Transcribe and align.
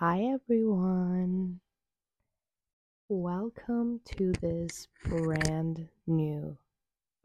Hi, 0.00 0.30
everyone. 0.32 1.60
Welcome 3.10 4.00
to 4.16 4.32
this 4.40 4.88
brand 5.04 5.86
new 6.06 6.56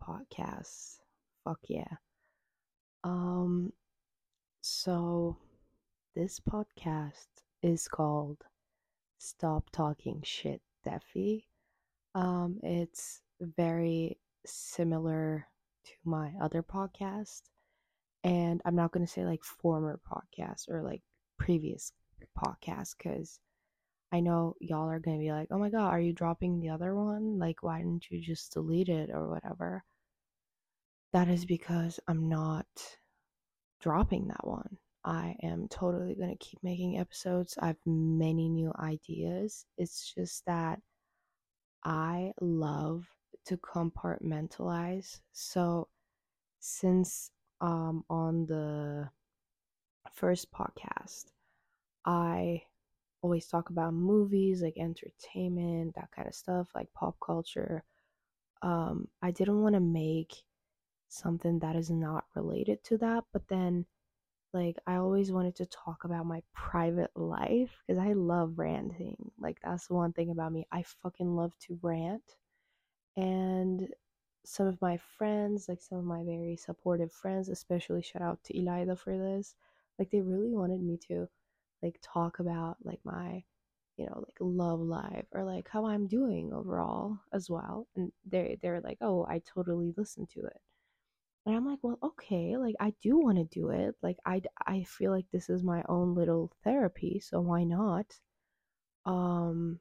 podcast. 0.06 0.98
Fuck 1.46 1.60
yeah. 1.70 1.94
Um, 3.06 3.72
so 4.60 5.38
this 6.18 6.42
podcast 6.42 7.28
is 7.64 7.88
called 7.88 8.40
Stop 9.20 9.70
Talking 9.72 10.22
Shit, 10.26 10.62
Defi. 10.84 11.48
Um, 12.14 12.60
it's 12.62 13.22
very 13.40 14.18
similar 14.46 15.48
to 15.86 15.92
my 16.04 16.34
other 16.42 16.62
podcast. 16.62 17.44
And 18.26 18.62
I'm 18.66 18.76
not 18.76 18.92
going 18.92 19.06
to 19.06 19.10
say 19.10 19.24
like 19.24 19.46
former 19.46 19.98
podcast 20.06 20.68
or 20.68 20.82
like 20.84 21.04
previous 21.40 21.94
podcast 22.38 22.96
because 22.98 23.40
I 24.12 24.20
know 24.20 24.56
y'all 24.60 24.90
are 24.90 25.00
going 25.00 25.18
to 25.18 25.24
be 25.24 25.32
like, 25.32 25.48
oh 25.52 25.58
my 25.58 25.70
God, 25.70 25.92
are 25.92 26.00
you 26.00 26.14
dropping 26.14 26.60
the 26.60 26.70
other 26.70 26.96
one? 26.96 27.38
Like, 27.40 27.64
why 27.64 27.80
didn't 27.80 28.10
you 28.10 28.22
just 28.22 28.54
delete 28.54 28.90
it 28.90 29.10
or 29.14 29.30
whatever? 29.30 29.84
That 31.14 31.28
is 31.28 31.46
because 31.46 32.00
I'm 32.08 32.30
not 32.30 32.68
dropping 33.82 34.28
that 34.28 34.46
one. 34.46 34.78
I 35.04 35.36
am 35.44 35.68
totally 35.70 36.16
going 36.16 36.36
to 36.36 36.46
keep 36.46 36.60
making 36.64 36.98
episodes. 36.98 37.58
I 37.62 37.68
have 37.68 37.78
many 37.86 38.50
new 38.50 38.72
ideas. 38.80 39.66
It's 39.78 40.14
just 40.14 40.46
that 40.46 40.80
I 41.84 42.34
love 42.42 43.06
to 43.46 43.58
compartmentalize. 43.58 45.20
So, 45.32 45.88
since 46.60 47.32
um 47.62 48.04
on 48.10 48.48
the 48.48 49.10
first 50.12 50.52
podcast, 50.52 51.26
I 52.06 52.64
always 53.22 53.48
talk 53.48 53.70
about 53.70 53.94
movies, 53.94 54.62
like 54.62 54.78
entertainment, 54.78 55.96
that 55.96 56.12
kind 56.16 56.28
of 56.28 56.36
stuff, 56.36 56.70
like 56.76 56.94
pop 56.94 57.18
culture. 57.26 57.84
Um, 58.62 59.08
I 59.22 59.32
didn't 59.32 59.62
want 59.62 59.76
to 59.76 59.82
make 59.82 60.34
something 61.10 61.60
that 61.60 61.76
is 61.76 61.90
not 61.90 62.26
related 62.36 62.84
to 62.86 62.98
that, 63.00 63.24
but 63.34 63.48
then 63.48 63.86
like 64.54 64.78
I 64.88 64.96
always 64.96 65.32
wanted 65.32 65.56
to 65.58 65.66
talk 65.66 66.04
about 66.06 66.26
my 66.26 66.42
private 66.54 67.12
life 67.16 67.84
because 67.86 68.00
I 68.02 68.14
love 68.14 68.58
ranting. 68.58 69.32
Like 69.40 69.58
that's 69.64 69.88
the 69.88 69.96
one 69.96 70.14
thing 70.14 70.30
about 70.32 70.54
me. 70.54 70.66
I 70.72 70.84
fucking 70.84 71.36
love 71.36 71.54
to 71.68 71.80
rant. 71.82 72.24
And 73.18 73.88
some 74.46 74.68
of 74.68 74.82
my 74.82 74.98
friends, 75.18 75.68
like 75.68 75.82
some 75.82 75.98
of 75.98 76.06
my 76.06 76.24
very 76.24 76.58
supportive 76.58 77.12
friends, 77.12 77.50
especially 77.50 78.02
shout 78.02 78.22
out 78.22 78.44
to 78.46 78.54
Elida 78.54 78.98
for 78.98 79.18
this, 79.18 79.56
like 80.00 80.12
they 80.12 80.22
really 80.22 80.50
wanted 80.52 80.82
me 80.82 80.98
to 81.08 81.28
like 81.86 82.00
talk 82.02 82.40
about 82.40 82.78
like 82.84 83.00
my 83.04 83.44
you 83.98 84.06
know 84.06 84.18
like 84.18 84.38
love 84.40 84.80
life 84.80 85.26
or 85.32 85.44
like 85.44 85.68
how 85.70 85.86
i'm 85.86 86.08
doing 86.08 86.52
overall 86.52 87.18
as 87.32 87.50
well 87.50 87.88
and 87.96 88.12
they 88.26 88.58
they're 88.62 88.82
like 88.82 88.98
oh 89.02 89.26
i 89.30 89.40
totally 89.54 89.94
listen 89.98 90.28
to 90.28 90.42
it. 90.42 90.60
And 91.46 91.56
i'm 91.56 91.66
like 91.66 91.80
well 91.84 92.00
okay 92.02 92.58
like 92.58 92.76
i 92.80 92.92
do 93.02 93.20
want 93.20 93.38
to 93.38 93.60
do 93.60 93.70
it 93.70 93.96
like 94.02 94.18
i 94.26 94.42
i 94.66 94.84
feel 94.84 95.12
like 95.12 95.26
this 95.32 95.50
is 95.50 95.64
my 95.64 95.84
own 95.88 96.16
little 96.16 96.52
therapy 96.64 97.20
so 97.20 97.40
why 97.40 97.64
not? 97.64 98.06
Um 99.06 99.80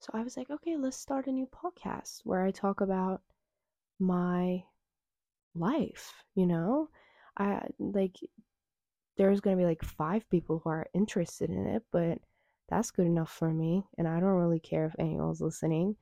so 0.00 0.10
i 0.14 0.22
was 0.22 0.36
like 0.36 0.50
okay 0.50 0.76
let's 0.76 0.96
start 0.96 1.26
a 1.26 1.32
new 1.32 1.48
podcast 1.48 2.20
where 2.24 2.44
i 2.44 2.50
talk 2.52 2.80
about 2.80 3.22
my 3.98 4.62
life 5.54 6.12
you 6.34 6.46
know? 6.46 6.88
I 7.36 7.66
like 7.78 8.16
there's 9.16 9.40
going 9.40 9.56
to 9.56 9.60
be 9.60 9.66
like 9.66 9.82
five 9.82 10.28
people 10.30 10.60
who 10.62 10.70
are 10.70 10.86
interested 10.94 11.50
in 11.50 11.66
it, 11.66 11.82
but 11.92 12.18
that's 12.68 12.90
good 12.90 13.06
enough 13.06 13.30
for 13.30 13.52
me. 13.52 13.84
And 13.98 14.08
I 14.08 14.20
don't 14.20 14.28
really 14.30 14.60
care 14.60 14.86
if 14.86 14.94
anyone's 14.98 15.40
listening. 15.40 15.96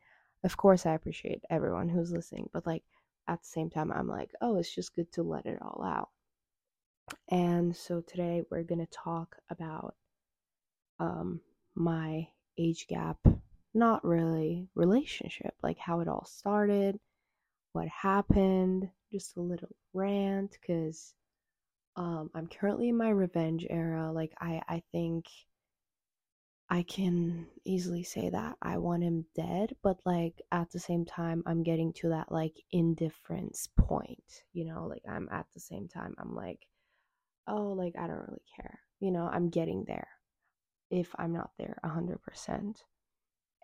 Of 0.45 0.57
course, 0.57 0.87
I 0.87 0.95
appreciate 0.95 1.43
everyone 1.51 1.89
who's 1.89 2.13
listening, 2.13 2.49
but 2.53 2.67
like 2.67 2.85
at 3.29 3.41
the 3.41 3.47
same 3.49 3.71
time, 3.71 3.93
I'm 3.93 4.09
like, 4.09 4.31
oh, 4.41 4.57
it's 4.57 4.75
just 4.75 4.95
good 4.95 5.11
to 5.13 5.23
let 5.23 5.47
it 5.47 5.59
all 5.61 5.85
out. 5.85 6.09
And 7.29 7.75
so 7.77 8.01
today 8.01 8.43
we're 8.51 8.63
going 8.63 8.85
to 8.85 8.93
talk 8.93 9.37
about 9.51 9.95
um, 10.99 11.41
my 11.75 12.29
age 12.59 12.87
gap, 12.89 13.19
not 13.75 14.05
really 14.05 14.69
relationship, 14.75 15.55
like 15.63 15.79
how 15.79 16.01
it 16.01 16.09
all 16.09 16.25
started, 16.25 16.99
what 17.73 17.89
happened, 17.89 18.89
just 19.11 19.37
a 19.37 19.41
little 19.41 19.75
rant, 19.93 20.57
because 20.61 21.15
um 21.97 22.31
i'm 22.35 22.47
currently 22.47 22.89
in 22.89 22.97
my 22.97 23.11
revenge 23.11 23.67
era 23.69 24.11
like 24.13 24.33
i 24.41 24.61
i 24.69 24.83
think 24.93 25.27
i 26.71 26.83
can 26.83 27.47
easily 27.65 28.03
say 28.03 28.31
that 28.31 28.57
i 28.63 28.79
want 28.79 29.03
him 29.03 29.25
dead 29.35 29.75
but 29.83 29.99
like 30.07 30.41
at 30.53 30.71
the 30.71 30.79
same 30.79 31.05
time 31.05 31.43
i'm 31.47 31.63
getting 31.63 31.93
to 31.93 32.09
that 32.09 32.33
like 32.33 32.55
indifference 32.71 33.69
point 33.79 34.43
you 34.53 34.65
know 34.65 34.87
like 34.87 35.03
i'm 35.11 35.29
at 35.31 35.47
the 35.53 35.61
same 35.61 35.87
time 35.87 36.15
i'm 36.19 36.35
like 36.35 36.67
oh 37.47 37.75
like 37.77 37.95
i 37.99 38.07
don't 38.07 38.27
really 38.29 38.43
care 38.57 38.81
you 39.01 39.11
know 39.11 39.29
i'm 39.33 39.51
getting 39.51 39.85
there 39.87 40.09
if 40.91 41.15
i'm 41.19 41.33
not 41.33 41.51
there 41.59 41.79
100% 41.85 42.75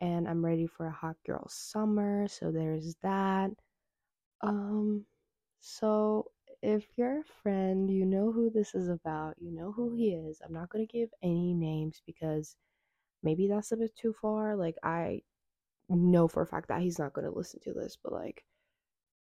and 0.01 0.29
i'm 0.29 0.45
ready 0.45 0.67
for 0.67 0.87
a 0.87 0.93
hot 0.93 1.17
girl 1.27 1.47
summer 1.49 2.27
so 2.29 2.51
there's 2.51 2.95
that 3.03 3.51
um 4.43 5.05
so 5.61 6.27
if 6.63 6.87
you're 6.97 7.21
a 7.21 7.25
friend, 7.43 7.91
you 7.91 8.05
know 8.07 8.33
who 8.33 8.51
this 8.51 8.75
is 8.75 8.89
about, 8.89 9.35
you 9.41 9.53
know 9.53 9.73
who 9.73 9.95
he 9.95 10.15
is. 10.15 10.41
I'm 10.45 10.53
not 10.53 10.71
going 10.71 10.87
to 10.87 10.93
give 10.93 11.11
any 11.23 11.55
names 11.55 12.03
because 12.07 12.57
maybe 13.23 13.49
that's 13.49 13.73
a 13.73 13.77
bit 13.77 13.95
too 13.97 14.15
far. 14.21 14.57
Like, 14.57 14.77
I 14.83 15.23
know 15.89 16.29
for 16.29 16.43
a 16.43 16.47
fact 16.47 16.69
that 16.69 16.83
he's 16.83 16.99
not 16.99 17.13
going 17.13 17.27
to 17.27 17.37
listen 17.37 17.61
to 17.63 17.73
this, 17.73 17.97
but 18.03 18.13
like, 18.13 18.45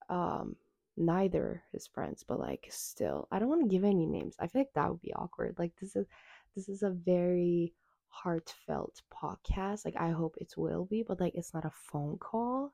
um, 0.09 0.55
neither 0.97 1.63
his 1.71 1.87
friends, 1.87 2.23
but 2.27 2.39
like, 2.39 2.67
still, 2.69 3.27
I 3.31 3.39
don't 3.39 3.49
want 3.49 3.61
to 3.63 3.67
give 3.67 3.83
any 3.83 4.05
names. 4.05 4.35
I 4.39 4.47
feel 4.47 4.61
like 4.61 4.73
that 4.75 4.89
would 4.89 5.01
be 5.01 5.13
awkward. 5.13 5.55
Like, 5.57 5.73
this 5.79 5.95
is 5.95 6.07
this 6.55 6.69
is 6.69 6.83
a 6.83 6.91
very 6.91 7.73
heartfelt 8.09 9.01
podcast. 9.11 9.85
Like, 9.85 9.95
I 9.97 10.11
hope 10.11 10.35
it 10.37 10.53
will 10.57 10.85
be, 10.85 11.03
but 11.03 11.19
like, 11.19 11.35
it's 11.35 11.53
not 11.53 11.65
a 11.65 11.71
phone 11.71 12.17
call 12.19 12.73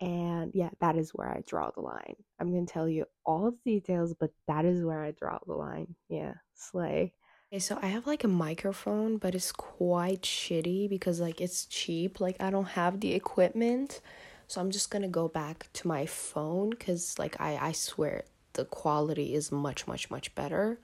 and 0.00 0.52
yeah, 0.54 0.70
that 0.80 0.96
is 0.96 1.10
where 1.10 1.28
I 1.28 1.42
draw 1.46 1.70
the 1.70 1.80
line. 1.80 2.16
I'm 2.38 2.52
going 2.52 2.66
to 2.66 2.72
tell 2.72 2.88
you 2.88 3.06
all 3.24 3.50
the 3.50 3.72
details, 3.72 4.14
but 4.14 4.30
that 4.46 4.64
is 4.64 4.84
where 4.84 5.02
I 5.02 5.12
draw 5.12 5.38
the 5.46 5.54
line. 5.54 5.94
Yeah, 6.08 6.34
slay. 6.54 7.12
Okay, 7.52 7.60
so 7.60 7.78
I 7.80 7.86
have 7.86 8.06
like 8.06 8.24
a 8.24 8.28
microphone, 8.28 9.18
but 9.18 9.34
it's 9.34 9.52
quite 9.52 10.22
shitty 10.22 10.88
because 10.90 11.20
like 11.20 11.40
it's 11.40 11.64
cheap. 11.66 12.20
Like 12.20 12.36
I 12.40 12.50
don't 12.50 12.64
have 12.64 13.00
the 13.00 13.14
equipment. 13.14 14.00
So 14.48 14.60
I'm 14.60 14.70
just 14.70 14.90
going 14.90 15.02
to 15.02 15.08
go 15.08 15.28
back 15.28 15.68
to 15.74 15.88
my 15.88 16.06
phone 16.06 16.72
cuz 16.72 17.18
like 17.18 17.40
I 17.40 17.56
I 17.56 17.72
swear 17.72 18.24
the 18.52 18.64
quality 18.64 19.34
is 19.34 19.52
much 19.52 19.86
much 19.86 20.10
much 20.10 20.34
better. 20.34 20.78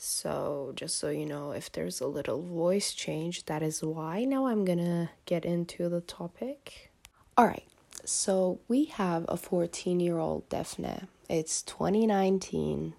So, 0.00 0.72
just 0.76 0.96
so 0.96 1.10
you 1.10 1.26
know, 1.26 1.50
if 1.50 1.72
there's 1.72 2.00
a 2.00 2.06
little 2.06 2.40
voice 2.40 2.94
change, 2.94 3.46
that 3.46 3.62
is 3.64 3.82
why. 3.82 4.24
Now 4.24 4.46
I'm 4.46 4.64
to 4.64 5.10
get 5.26 5.44
into 5.44 5.88
the 5.88 6.00
topic. 6.00 6.92
All 7.36 7.46
right. 7.46 7.64
So 8.08 8.58
we 8.68 8.86
have 8.86 9.26
a 9.28 9.36
14 9.36 10.00
year 10.00 10.16
old 10.16 10.48
Daphne. 10.48 11.02
It's 11.28 11.60
2019. 11.60 12.94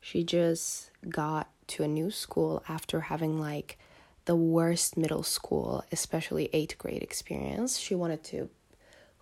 She 0.00 0.22
just 0.22 0.92
got 1.08 1.48
to 1.66 1.82
a 1.82 1.88
new 1.88 2.12
school 2.12 2.62
after 2.68 3.00
having 3.00 3.40
like 3.40 3.76
the 4.24 4.36
worst 4.36 4.96
middle 4.96 5.24
school, 5.24 5.84
especially 5.90 6.48
eighth 6.52 6.78
grade 6.78 7.02
experience. 7.02 7.76
She 7.76 7.96
wanted 7.96 8.22
to 8.24 8.48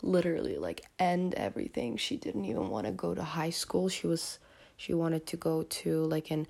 literally 0.03 0.59
like 0.59 0.83
end 0.99 1.33
everything. 1.37 1.97
She 1.97 2.19
didn't 2.19 2.45
even 2.45 2.69
want 2.69 2.85
to 2.85 2.93
go 2.93 3.15
to 3.15 3.23
high 3.25 3.49
school. 3.49 3.89
She 3.89 4.06
was 4.06 4.39
she 4.77 4.93
wanted 4.93 5.27
to 5.29 5.39
go 5.39 5.62
to 5.62 6.05
like 6.05 6.31
an 6.31 6.47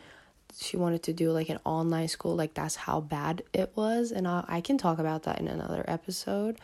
she 0.53 0.77
wanted 0.77 1.05
to 1.05 1.12
do 1.12 1.31
like 1.31 1.49
an 1.49 1.61
online 1.65 2.09
school 2.09 2.35
like 2.35 2.55
that's 2.55 2.75
how 2.75 3.01
bad 3.01 3.45
it 3.53 3.71
was 3.77 4.11
and 4.11 4.27
I, 4.27 4.44
I 4.49 4.61
can 4.61 4.79
talk 4.79 4.99
about 4.99 5.25
that 5.25 5.38
in 5.38 5.47
another 5.47 5.85
episode 5.87 6.59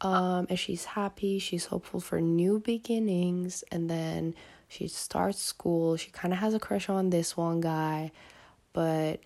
um, 0.00 0.46
and 0.48 0.58
she's 0.58 0.84
happy. 0.84 1.38
She's 1.38 1.66
hopeful 1.66 2.00
for 2.00 2.20
new 2.20 2.58
beginnings. 2.58 3.64
And 3.70 3.90
then 3.90 4.34
she 4.68 4.88
starts 4.88 5.40
school. 5.40 5.96
She 5.96 6.10
kind 6.10 6.32
of 6.32 6.40
has 6.40 6.54
a 6.54 6.58
crush 6.58 6.88
on 6.88 7.10
this 7.10 7.36
one 7.36 7.60
guy, 7.60 8.12
but 8.72 9.20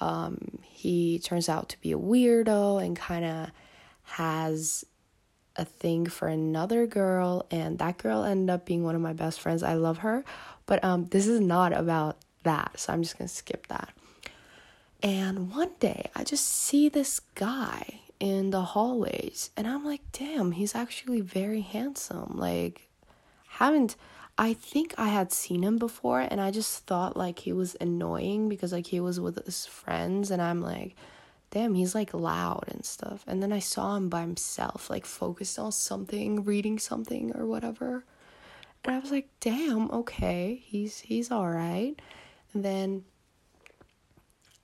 um, 0.00 0.58
he 0.62 1.18
turns 1.18 1.48
out 1.48 1.68
to 1.70 1.80
be 1.80 1.92
a 1.92 1.98
weirdo 1.98 2.84
and 2.84 2.96
kind 2.96 3.24
of 3.24 3.50
has 4.02 4.84
a 5.56 5.64
thing 5.64 6.06
for 6.06 6.28
another 6.28 6.86
girl. 6.86 7.46
And 7.50 7.78
that 7.78 7.98
girl 7.98 8.24
ended 8.24 8.52
up 8.52 8.66
being 8.66 8.84
one 8.84 8.94
of 8.94 9.00
my 9.00 9.12
best 9.12 9.40
friends. 9.40 9.62
I 9.62 9.74
love 9.74 9.98
her. 9.98 10.24
But 10.66 10.84
um, 10.84 11.06
this 11.06 11.26
is 11.26 11.40
not 11.40 11.72
about 11.72 12.18
that. 12.42 12.78
So 12.78 12.92
I'm 12.92 13.02
just 13.02 13.16
to 13.28 13.28
skip 13.28 13.66
that. 13.68 13.90
And 15.02 15.50
one 15.54 15.70
day 15.80 16.10
I 16.14 16.24
just 16.24 16.46
see 16.46 16.88
this 16.90 17.20
guy 17.34 18.00
in 18.20 18.50
the 18.50 18.60
hallways 18.60 19.50
and 19.56 19.66
I'm 19.66 19.84
like, 19.84 20.02
damn, 20.12 20.52
he's 20.52 20.74
actually 20.74 21.20
very 21.20 21.62
handsome. 21.62 22.36
Like, 22.36 22.88
haven't 23.48 23.96
I 24.38 24.54
think 24.54 24.94
I 24.96 25.08
had 25.08 25.32
seen 25.32 25.62
him 25.62 25.76
before 25.76 26.20
and 26.20 26.40
I 26.40 26.50
just 26.50 26.86
thought 26.86 27.16
like 27.16 27.40
he 27.40 27.52
was 27.52 27.76
annoying 27.80 28.48
because 28.48 28.72
like 28.72 28.86
he 28.86 29.00
was 29.00 29.20
with 29.20 29.44
his 29.44 29.66
friends 29.66 30.30
and 30.30 30.40
I'm 30.40 30.62
like, 30.62 30.96
damn, 31.50 31.74
he's 31.74 31.94
like 31.94 32.14
loud 32.14 32.64
and 32.68 32.84
stuff. 32.84 33.24
And 33.26 33.42
then 33.42 33.52
I 33.52 33.58
saw 33.58 33.96
him 33.96 34.08
by 34.08 34.22
himself, 34.22 34.88
like 34.88 35.04
focused 35.04 35.58
on 35.58 35.72
something, 35.72 36.44
reading 36.44 36.78
something 36.78 37.36
or 37.36 37.44
whatever. 37.44 38.04
And 38.84 38.94
I 38.94 38.98
was 38.98 39.10
like, 39.10 39.28
damn, 39.40 39.90
okay, 39.90 40.62
he's 40.64 41.00
he's 41.00 41.30
all 41.30 41.50
right. 41.50 42.00
And 42.54 42.64
then 42.64 43.04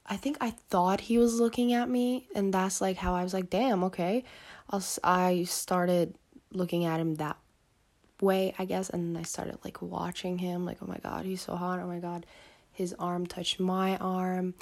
I 0.08 0.16
think 0.16 0.36
I 0.40 0.50
thought 0.50 1.00
he 1.00 1.18
was 1.18 1.40
looking 1.40 1.72
at 1.72 1.88
me, 1.88 2.28
and 2.34 2.52
that's 2.54 2.80
like 2.80 2.96
how 2.96 3.14
I 3.14 3.22
was 3.22 3.34
like, 3.34 3.50
damn, 3.50 3.84
okay. 3.84 4.24
I'll, 4.70 4.82
I 5.02 5.44
started 5.44 6.14
looking 6.52 6.84
at 6.84 7.00
him 7.00 7.16
that 7.16 7.36
way, 8.20 8.54
I 8.58 8.64
guess, 8.64 8.88
and 8.90 9.18
I 9.18 9.22
started 9.22 9.58
like 9.64 9.82
watching 9.82 10.38
him, 10.38 10.64
like, 10.64 10.78
oh 10.82 10.86
my 10.86 10.98
god, 10.98 11.24
he's 11.24 11.42
so 11.42 11.56
hot, 11.56 11.80
oh 11.80 11.86
my 11.86 11.98
god, 11.98 12.24
his 12.72 12.94
arm 12.98 13.26
touched 13.26 13.58
my 13.60 13.96
arm, 13.96 14.54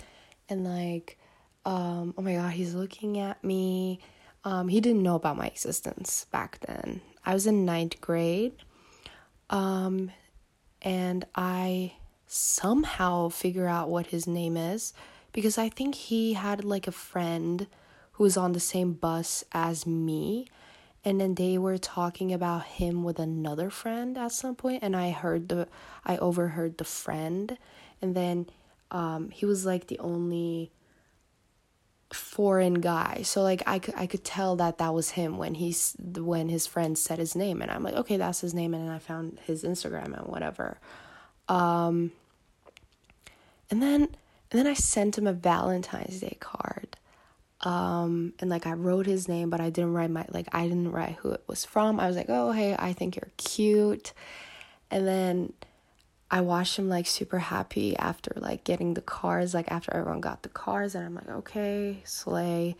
and 0.48 0.64
like, 0.64 1.18
um, 1.64 2.14
oh 2.16 2.22
my 2.22 2.34
god, 2.34 2.52
he's 2.52 2.74
looking 2.74 3.18
at 3.18 3.42
me. 3.44 4.00
Um, 4.44 4.68
he 4.68 4.80
didn't 4.80 5.02
know 5.02 5.14
about 5.14 5.38
my 5.38 5.46
existence 5.46 6.26
back 6.30 6.58
then. 6.66 7.00
I 7.24 7.32
was 7.32 7.46
in 7.46 7.64
ninth 7.64 8.00
grade, 8.00 8.52
um, 9.50 10.10
and 10.82 11.24
I 11.34 11.94
somehow 12.26 13.28
figure 13.28 13.66
out 13.66 13.88
what 13.88 14.06
his 14.08 14.26
name 14.26 14.56
is 14.56 14.92
because 15.34 15.58
I 15.58 15.68
think 15.68 15.96
he 15.96 16.32
had 16.32 16.64
like 16.64 16.86
a 16.86 16.92
friend 16.92 17.66
who 18.12 18.22
was 18.22 18.38
on 18.38 18.52
the 18.52 18.60
same 18.60 18.94
bus 18.94 19.44
as 19.52 19.84
me 19.84 20.46
and 21.04 21.20
then 21.20 21.34
they 21.34 21.58
were 21.58 21.76
talking 21.76 22.32
about 22.32 22.64
him 22.64 23.04
with 23.04 23.18
another 23.18 23.68
friend 23.68 24.16
at 24.16 24.32
some 24.32 24.54
point 24.54 24.82
and 24.82 24.96
I 24.96 25.10
heard 25.10 25.50
the 25.50 25.68
I 26.06 26.16
overheard 26.16 26.78
the 26.78 26.84
friend 26.84 27.58
and 28.00 28.14
then 28.14 28.46
um 28.90 29.30
he 29.30 29.44
was 29.44 29.66
like 29.66 29.88
the 29.88 29.98
only 29.98 30.70
foreign 32.12 32.74
guy. 32.74 33.22
So 33.24 33.42
like 33.42 33.62
I 33.66 33.80
could 33.80 33.94
I 33.96 34.06
could 34.06 34.24
tell 34.24 34.54
that 34.56 34.78
that 34.78 34.94
was 34.94 35.10
him 35.10 35.36
when 35.36 35.54
he's 35.54 35.96
when 35.98 36.48
his 36.48 36.66
friend 36.68 36.96
said 36.96 37.18
his 37.18 37.34
name 37.34 37.60
and 37.60 37.72
I'm 37.72 37.82
like 37.82 37.94
okay 37.94 38.16
that's 38.16 38.40
his 38.40 38.54
name 38.54 38.72
and 38.72 38.84
then 38.84 38.94
I 38.94 39.00
found 39.00 39.40
his 39.46 39.64
Instagram 39.64 40.16
and 40.16 40.28
whatever. 40.28 40.78
Um 41.48 42.12
and 43.68 43.82
then 43.82 44.14
and 44.54 44.60
then 44.60 44.68
I 44.68 44.74
sent 44.74 45.18
him 45.18 45.26
a 45.26 45.32
Valentine's 45.32 46.20
Day 46.20 46.36
card. 46.38 46.96
Um, 47.62 48.34
and 48.38 48.48
like 48.48 48.68
I 48.68 48.74
wrote 48.74 49.04
his 49.04 49.26
name, 49.26 49.50
but 49.50 49.60
I 49.60 49.68
didn't 49.68 49.94
write 49.94 50.12
my 50.12 50.26
like 50.30 50.46
I 50.52 50.68
didn't 50.68 50.92
write 50.92 51.16
who 51.16 51.32
it 51.32 51.42
was 51.48 51.64
from. 51.64 51.98
I 51.98 52.06
was 52.06 52.14
like, 52.14 52.28
oh 52.28 52.52
hey, 52.52 52.76
I 52.78 52.92
think 52.92 53.16
you're 53.16 53.32
cute. 53.36 54.12
And 54.92 55.08
then 55.08 55.54
I 56.30 56.42
watched 56.42 56.78
him 56.78 56.88
like 56.88 57.08
super 57.08 57.40
happy 57.40 57.96
after 57.96 58.32
like 58.36 58.62
getting 58.62 58.94
the 58.94 59.00
cars, 59.00 59.54
like 59.54 59.72
after 59.72 59.92
everyone 59.92 60.20
got 60.20 60.44
the 60.44 60.50
cars, 60.50 60.94
and 60.94 61.04
I'm 61.04 61.16
like, 61.16 61.28
okay, 61.28 61.98
slay. 62.04 62.76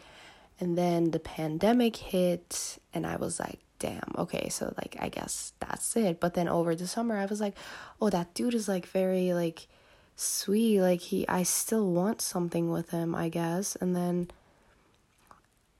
And 0.60 0.78
then 0.78 1.10
the 1.10 1.18
pandemic 1.18 1.96
hit, 1.96 2.78
and 2.92 3.04
I 3.04 3.16
was 3.16 3.40
like, 3.40 3.58
damn, 3.80 4.14
okay, 4.16 4.48
so 4.48 4.72
like 4.76 4.96
I 5.00 5.08
guess 5.08 5.54
that's 5.58 5.96
it. 5.96 6.20
But 6.20 6.34
then 6.34 6.48
over 6.48 6.76
the 6.76 6.86
summer, 6.86 7.16
I 7.16 7.26
was 7.26 7.40
like, 7.40 7.56
oh, 8.00 8.10
that 8.10 8.32
dude 8.32 8.54
is 8.54 8.68
like 8.68 8.86
very 8.86 9.32
like 9.32 9.66
sweet 10.16 10.80
like 10.80 11.00
he 11.00 11.26
i 11.28 11.42
still 11.42 11.90
want 11.90 12.22
something 12.22 12.70
with 12.70 12.90
him 12.90 13.14
i 13.14 13.28
guess. 13.28 13.76
And 13.76 13.96
then 13.96 14.30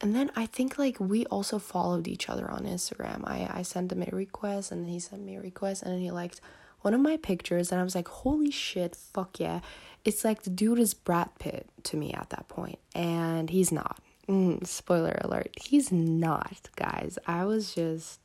and 0.01 0.15
then 0.15 0.31
i 0.35 0.47
think 0.47 0.77
like 0.79 0.99
we 0.99 1.25
also 1.27 1.59
followed 1.59 2.09
each 2.09 2.29
other 2.29 2.51
on 2.51 2.65
instagram. 2.65 3.27
I 3.29 3.49
i 3.53 3.63
sent 3.63 3.93
him 3.93 4.03
a 4.03 4.15
request 4.15 4.73
and 4.73 4.89
he 4.89 4.99
sent 4.99 5.23
me 5.23 5.37
a 5.37 5.41
request 5.41 5.83
and 5.83 5.93
then 5.93 6.01
he 6.01 6.11
liked 6.11 6.41
one 6.81 6.95
of 6.95 7.01
my 7.01 7.17
pictures 7.17 7.71
and 7.71 7.81
i 7.81 7.85
was 7.85 7.95
like 7.95 8.09
holy 8.09 8.51
shit 8.51 8.97
fuck 8.97 9.39
yeah. 9.41 9.61
It's 10.05 10.23
like 10.23 10.43
the 10.43 10.51
dude 10.51 10.79
is 10.79 10.93
brad 10.93 11.31
pitt 11.39 11.67
to 11.85 11.97
me 11.97 12.13
at 12.13 12.29
that 12.31 12.49
point 12.49 12.79
and 12.95 13.49
he's 13.51 13.73
not. 13.73 14.01
Mm, 14.29 14.67
spoiler 14.67 15.19
alert 15.21 15.51
he's 15.61 15.93
not 15.93 16.71
guys. 16.77 17.19
I 17.27 17.45
was 17.45 17.75
just 17.75 18.21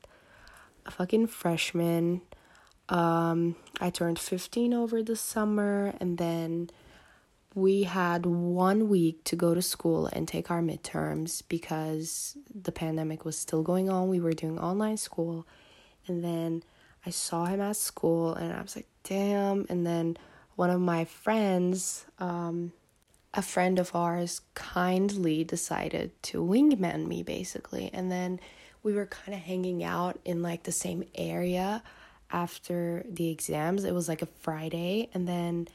a 0.85 0.91
fucking 0.91 1.27
freshman 1.27 2.21
um, 2.89 3.55
I 3.79 3.89
turned 3.91 4.19
15 4.19 4.73
over 4.73 5.03
the 5.03 5.15
summer, 5.15 5.93
and 5.99 6.17
then 6.17 6.69
we 7.53 7.83
had 7.83 8.25
one 8.25 8.89
week 8.89 9.23
to 9.25 9.35
go 9.35 9.53
to 9.53 9.61
school 9.61 10.07
and 10.07 10.27
take 10.27 10.49
our 10.49 10.61
midterms 10.61 11.43
because 11.47 12.37
the 12.53 12.71
pandemic 12.71 13.25
was 13.25 13.37
still 13.37 13.61
going 13.61 13.89
on. 13.89 14.09
We 14.09 14.19
were 14.19 14.33
doing 14.33 14.59
online 14.59 14.97
school, 14.97 15.45
and 16.07 16.23
then 16.23 16.63
I 17.05 17.11
saw 17.11 17.45
him 17.45 17.61
at 17.61 17.75
school, 17.75 18.33
and 18.33 18.51
I 18.51 18.61
was 18.61 18.75
like, 18.75 18.87
damn. 19.03 19.67
And 19.69 19.85
then 19.85 20.17
one 20.55 20.71
of 20.71 20.81
my 20.81 21.05
friends, 21.05 22.05
um, 22.17 22.73
a 23.35 23.43
friend 23.43 23.77
of 23.77 23.95
ours, 23.95 24.41
kindly 24.55 25.43
decided 25.43 26.11
to 26.23 26.43
wingman 26.43 27.07
me 27.07 27.21
basically, 27.21 27.91
and 27.93 28.11
then 28.11 28.39
we 28.81 28.93
were 28.93 29.05
kind 29.05 29.35
of 29.35 29.41
hanging 29.41 29.83
out 29.83 30.19
in 30.25 30.41
like 30.41 30.63
the 30.63 30.71
same 30.71 31.03
area 31.13 31.83
after 32.31 33.05
the 33.09 33.29
exams. 33.29 33.83
It 33.83 33.93
was 33.93 34.07
like 34.07 34.21
a 34.21 34.27
Friday. 34.27 35.09
And 35.13 35.27
then 35.27 35.67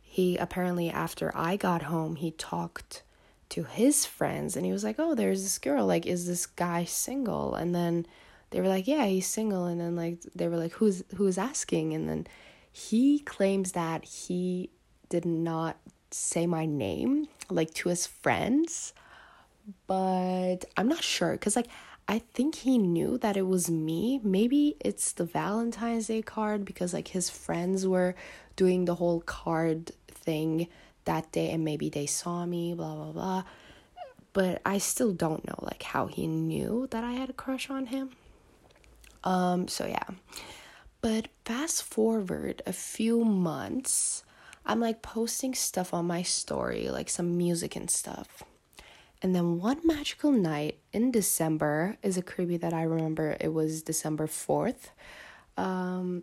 he 0.00 0.36
apparently, 0.36 0.90
after 0.90 1.32
I 1.34 1.56
got 1.56 1.82
home, 1.82 2.16
he 2.16 2.30
talked 2.32 3.02
to 3.50 3.64
his 3.64 4.04
friends 4.04 4.56
and 4.56 4.66
he 4.66 4.72
was 4.72 4.84
like, 4.84 4.96
Oh, 4.98 5.14
there's 5.14 5.42
this 5.42 5.58
girl. 5.58 5.86
Like, 5.86 6.06
is 6.06 6.26
this 6.26 6.46
guy 6.46 6.84
single? 6.84 7.54
And 7.54 7.74
then 7.74 8.06
they 8.50 8.60
were 8.60 8.68
like, 8.68 8.86
Yeah, 8.86 9.06
he's 9.06 9.26
single. 9.26 9.64
And 9.66 9.80
then, 9.80 9.96
like, 9.96 10.20
they 10.34 10.48
were 10.48 10.56
like, 10.56 10.72
Who's 10.72 11.02
who's 11.16 11.38
asking? 11.38 11.94
And 11.94 12.08
then 12.08 12.26
he 12.70 13.18
claims 13.20 13.72
that 13.72 14.04
he 14.04 14.70
did 15.08 15.24
not 15.24 15.76
say 16.10 16.46
my 16.46 16.66
name 16.66 17.28
like 17.50 17.72
to 17.74 17.88
his 17.88 18.06
friends 18.06 18.92
but 19.86 20.64
i'm 20.76 20.88
not 20.88 21.02
sure 21.02 21.32
because 21.32 21.56
like 21.56 21.68
I 22.10 22.20
think 22.20 22.54
he 22.54 22.78
knew 22.78 23.18
that 23.18 23.36
it 23.36 23.46
was 23.46 23.70
me. 23.70 24.18
Maybe 24.24 24.76
it's 24.80 25.12
the 25.12 25.26
Valentine's 25.26 26.06
Day 26.06 26.22
card 26.22 26.64
because 26.64 26.94
like 26.94 27.08
his 27.08 27.28
friends 27.28 27.86
were 27.86 28.14
doing 28.56 28.86
the 28.86 28.94
whole 28.94 29.20
card 29.20 29.92
thing 30.08 30.68
that 31.04 31.30
day 31.32 31.50
and 31.50 31.64
maybe 31.64 31.90
they 31.90 32.06
saw 32.06 32.46
me, 32.46 32.72
blah 32.72 32.94
blah 32.94 33.12
blah. 33.12 33.44
But 34.32 34.62
I 34.64 34.78
still 34.78 35.12
don't 35.12 35.46
know 35.46 35.58
like 35.60 35.82
how 35.82 36.06
he 36.06 36.26
knew 36.26 36.88
that 36.92 37.04
I 37.04 37.12
had 37.12 37.28
a 37.28 37.34
crush 37.34 37.68
on 37.68 37.86
him. 37.86 38.10
Um 39.22 39.68
so 39.68 39.86
yeah. 39.86 40.08
But 41.02 41.28
fast 41.44 41.82
forward 41.82 42.62
a 42.66 42.72
few 42.72 43.22
months, 43.22 44.24
I'm 44.64 44.80
like 44.80 45.02
posting 45.02 45.54
stuff 45.54 45.92
on 45.92 46.06
my 46.06 46.22
story, 46.22 46.88
like 46.88 47.10
some 47.10 47.36
music 47.36 47.76
and 47.76 47.90
stuff. 47.90 48.42
And 49.20 49.34
then 49.34 49.58
one 49.58 49.80
magical 49.84 50.30
night 50.30 50.78
in 50.92 51.10
December 51.10 51.96
is 52.02 52.16
a 52.16 52.22
creepy 52.22 52.56
that 52.58 52.72
I 52.72 52.82
remember. 52.82 53.36
It 53.40 53.52
was 53.52 53.82
December 53.82 54.26
4th. 54.26 54.90
Um, 55.56 56.22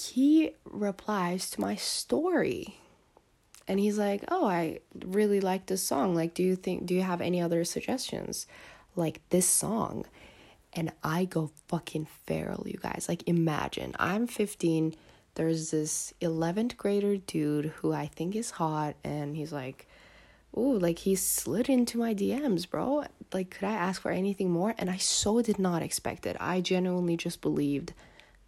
he 0.00 0.52
replies 0.64 1.50
to 1.50 1.60
my 1.60 1.74
story. 1.74 2.76
And 3.66 3.78
he's 3.78 3.98
like, 3.98 4.24
"Oh, 4.28 4.46
I 4.46 4.80
really 4.94 5.40
like 5.40 5.66
this 5.66 5.82
song. 5.82 6.14
Like, 6.14 6.34
do 6.34 6.42
you 6.42 6.56
think 6.56 6.86
do 6.86 6.94
you 6.94 7.02
have 7.02 7.20
any 7.20 7.40
other 7.40 7.64
suggestions 7.64 8.46
like 8.96 9.20
this 9.30 9.46
song?" 9.46 10.06
And 10.72 10.92
I 11.02 11.24
go 11.24 11.50
fucking 11.68 12.06
feral, 12.24 12.66
you 12.66 12.78
guys. 12.80 13.06
Like 13.08 13.28
imagine, 13.28 13.94
I'm 13.98 14.26
15, 14.26 14.94
there's 15.34 15.70
this 15.70 16.12
11th 16.20 16.76
grader 16.76 17.16
dude 17.16 17.66
who 17.66 17.92
I 17.92 18.06
think 18.06 18.36
is 18.36 18.52
hot 18.52 18.96
and 19.04 19.36
he's 19.36 19.52
like 19.52 19.86
ooh, 20.56 20.78
like 20.78 21.00
he 21.00 21.14
slid 21.14 21.68
into 21.68 21.98
my 21.98 22.14
DMs, 22.14 22.68
bro. 22.68 23.04
Like, 23.32 23.50
could 23.50 23.66
I 23.66 23.72
ask 23.72 24.00
for 24.02 24.10
anything 24.10 24.50
more? 24.50 24.74
And 24.78 24.90
I 24.90 24.96
so 24.96 25.42
did 25.42 25.58
not 25.58 25.82
expect 25.82 26.26
it. 26.26 26.36
I 26.40 26.60
genuinely 26.60 27.16
just 27.16 27.40
believed 27.40 27.92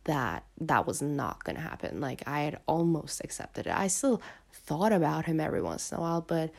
that 0.05 0.45
that 0.61 0.87
was 0.87 1.01
not 1.01 1.45
gonna 1.45 1.61
happen. 1.61 2.01
Like, 2.01 2.23
I 2.27 2.41
had 2.41 2.59
almost 2.67 3.21
accepted 3.23 3.67
it. 3.67 3.73
I 3.77 3.87
still 3.87 4.21
thought 4.53 4.93
about 4.93 5.27
him 5.27 5.41
every 5.41 5.63
once 5.63 5.93
in 5.93 5.99
a 5.99 6.01
while, 6.01 6.21
but 6.21 6.51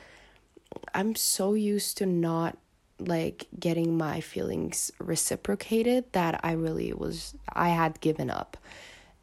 I'm 0.94 1.16
so 1.16 1.54
used 1.54 1.98
to 1.98 2.06
not 2.06 2.58
like 3.00 3.48
getting 3.60 3.98
my 3.98 4.22
feelings 4.22 4.92
reciprocated 5.00 6.06
that 6.14 6.40
I 6.44 6.54
really 6.54 6.94
was, 6.94 7.36
I 7.52 7.70
had 7.70 8.00
given 8.00 8.30
up. 8.30 8.58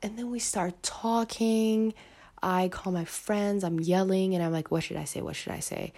And 0.03 0.19
then 0.19 0.31
we 0.31 0.39
start 0.39 0.83
talking 0.83 1.95
I 2.43 2.69
call 2.69 2.93
my 2.93 3.05
friends, 3.05 3.65
I'm 3.65 3.81
yelling, 3.81 4.35
and 4.35 4.43
I'm 4.43 4.53
like, 4.53 4.71
what 4.71 4.83
should 4.83 4.97
I 4.97 5.05
say? 5.05 5.21
What 5.21 5.37
should 5.37 5.53
I 5.53 5.61
say? 5.61 5.93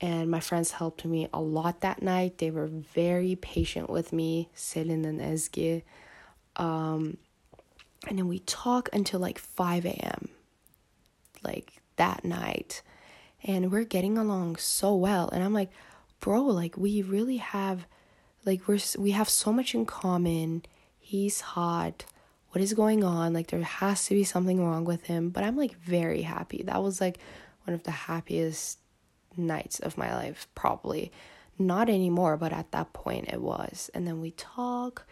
And 0.00 0.30
my 0.30 0.40
friends 0.40 0.72
helped 0.72 1.04
me 1.04 1.28
a 1.32 1.40
lot 1.40 1.80
that 1.80 2.02
night. 2.02 2.38
They 2.38 2.50
were 2.50 2.66
very 2.66 3.34
patient 3.36 3.88
with 3.88 4.12
me, 4.12 4.50
Selin 4.54 5.06
and 5.06 5.20
Ezgi. 5.20 5.82
Um, 6.56 7.16
and 8.06 8.18
then 8.18 8.28
we 8.28 8.40
talk 8.40 8.90
until 8.92 9.20
like 9.20 9.38
5 9.38 9.86
a.m. 9.86 10.28
like 11.42 11.80
that 11.96 12.24
night. 12.24 12.82
And 13.42 13.72
we're 13.72 13.84
getting 13.84 14.18
along 14.18 14.56
so 14.56 14.94
well. 14.94 15.30
And 15.30 15.42
I'm 15.42 15.54
like, 15.54 15.70
bro, 16.20 16.42
like 16.42 16.76
we 16.76 17.00
really 17.02 17.38
have 17.38 17.86
like 18.44 18.68
we're 18.68 18.78
we 18.98 19.12
have 19.12 19.28
so 19.28 19.52
much 19.52 19.74
in 19.74 19.86
common. 19.86 20.64
He's 20.98 21.40
hot 21.40 22.04
what 22.56 22.62
is 22.62 22.72
going 22.72 23.04
on? 23.04 23.34
Like, 23.34 23.48
there 23.48 23.60
has 23.60 24.06
to 24.06 24.14
be 24.14 24.24
something 24.24 24.64
wrong 24.64 24.86
with 24.86 25.04
him. 25.04 25.28
But 25.28 25.44
I'm 25.44 25.58
like 25.58 25.76
very 25.76 26.22
happy. 26.22 26.62
That 26.62 26.82
was 26.82 27.02
like 27.02 27.18
one 27.64 27.74
of 27.74 27.82
the 27.82 27.90
happiest 27.90 28.78
nights 29.36 29.78
of 29.78 29.98
my 29.98 30.14
life, 30.14 30.48
probably. 30.54 31.12
Not 31.58 31.90
anymore, 31.90 32.38
but 32.38 32.54
at 32.54 32.72
that 32.72 32.94
point 32.94 33.28
it 33.28 33.42
was. 33.42 33.90
And 33.92 34.06
then 34.06 34.22
we 34.22 34.30
talk, 34.30 35.06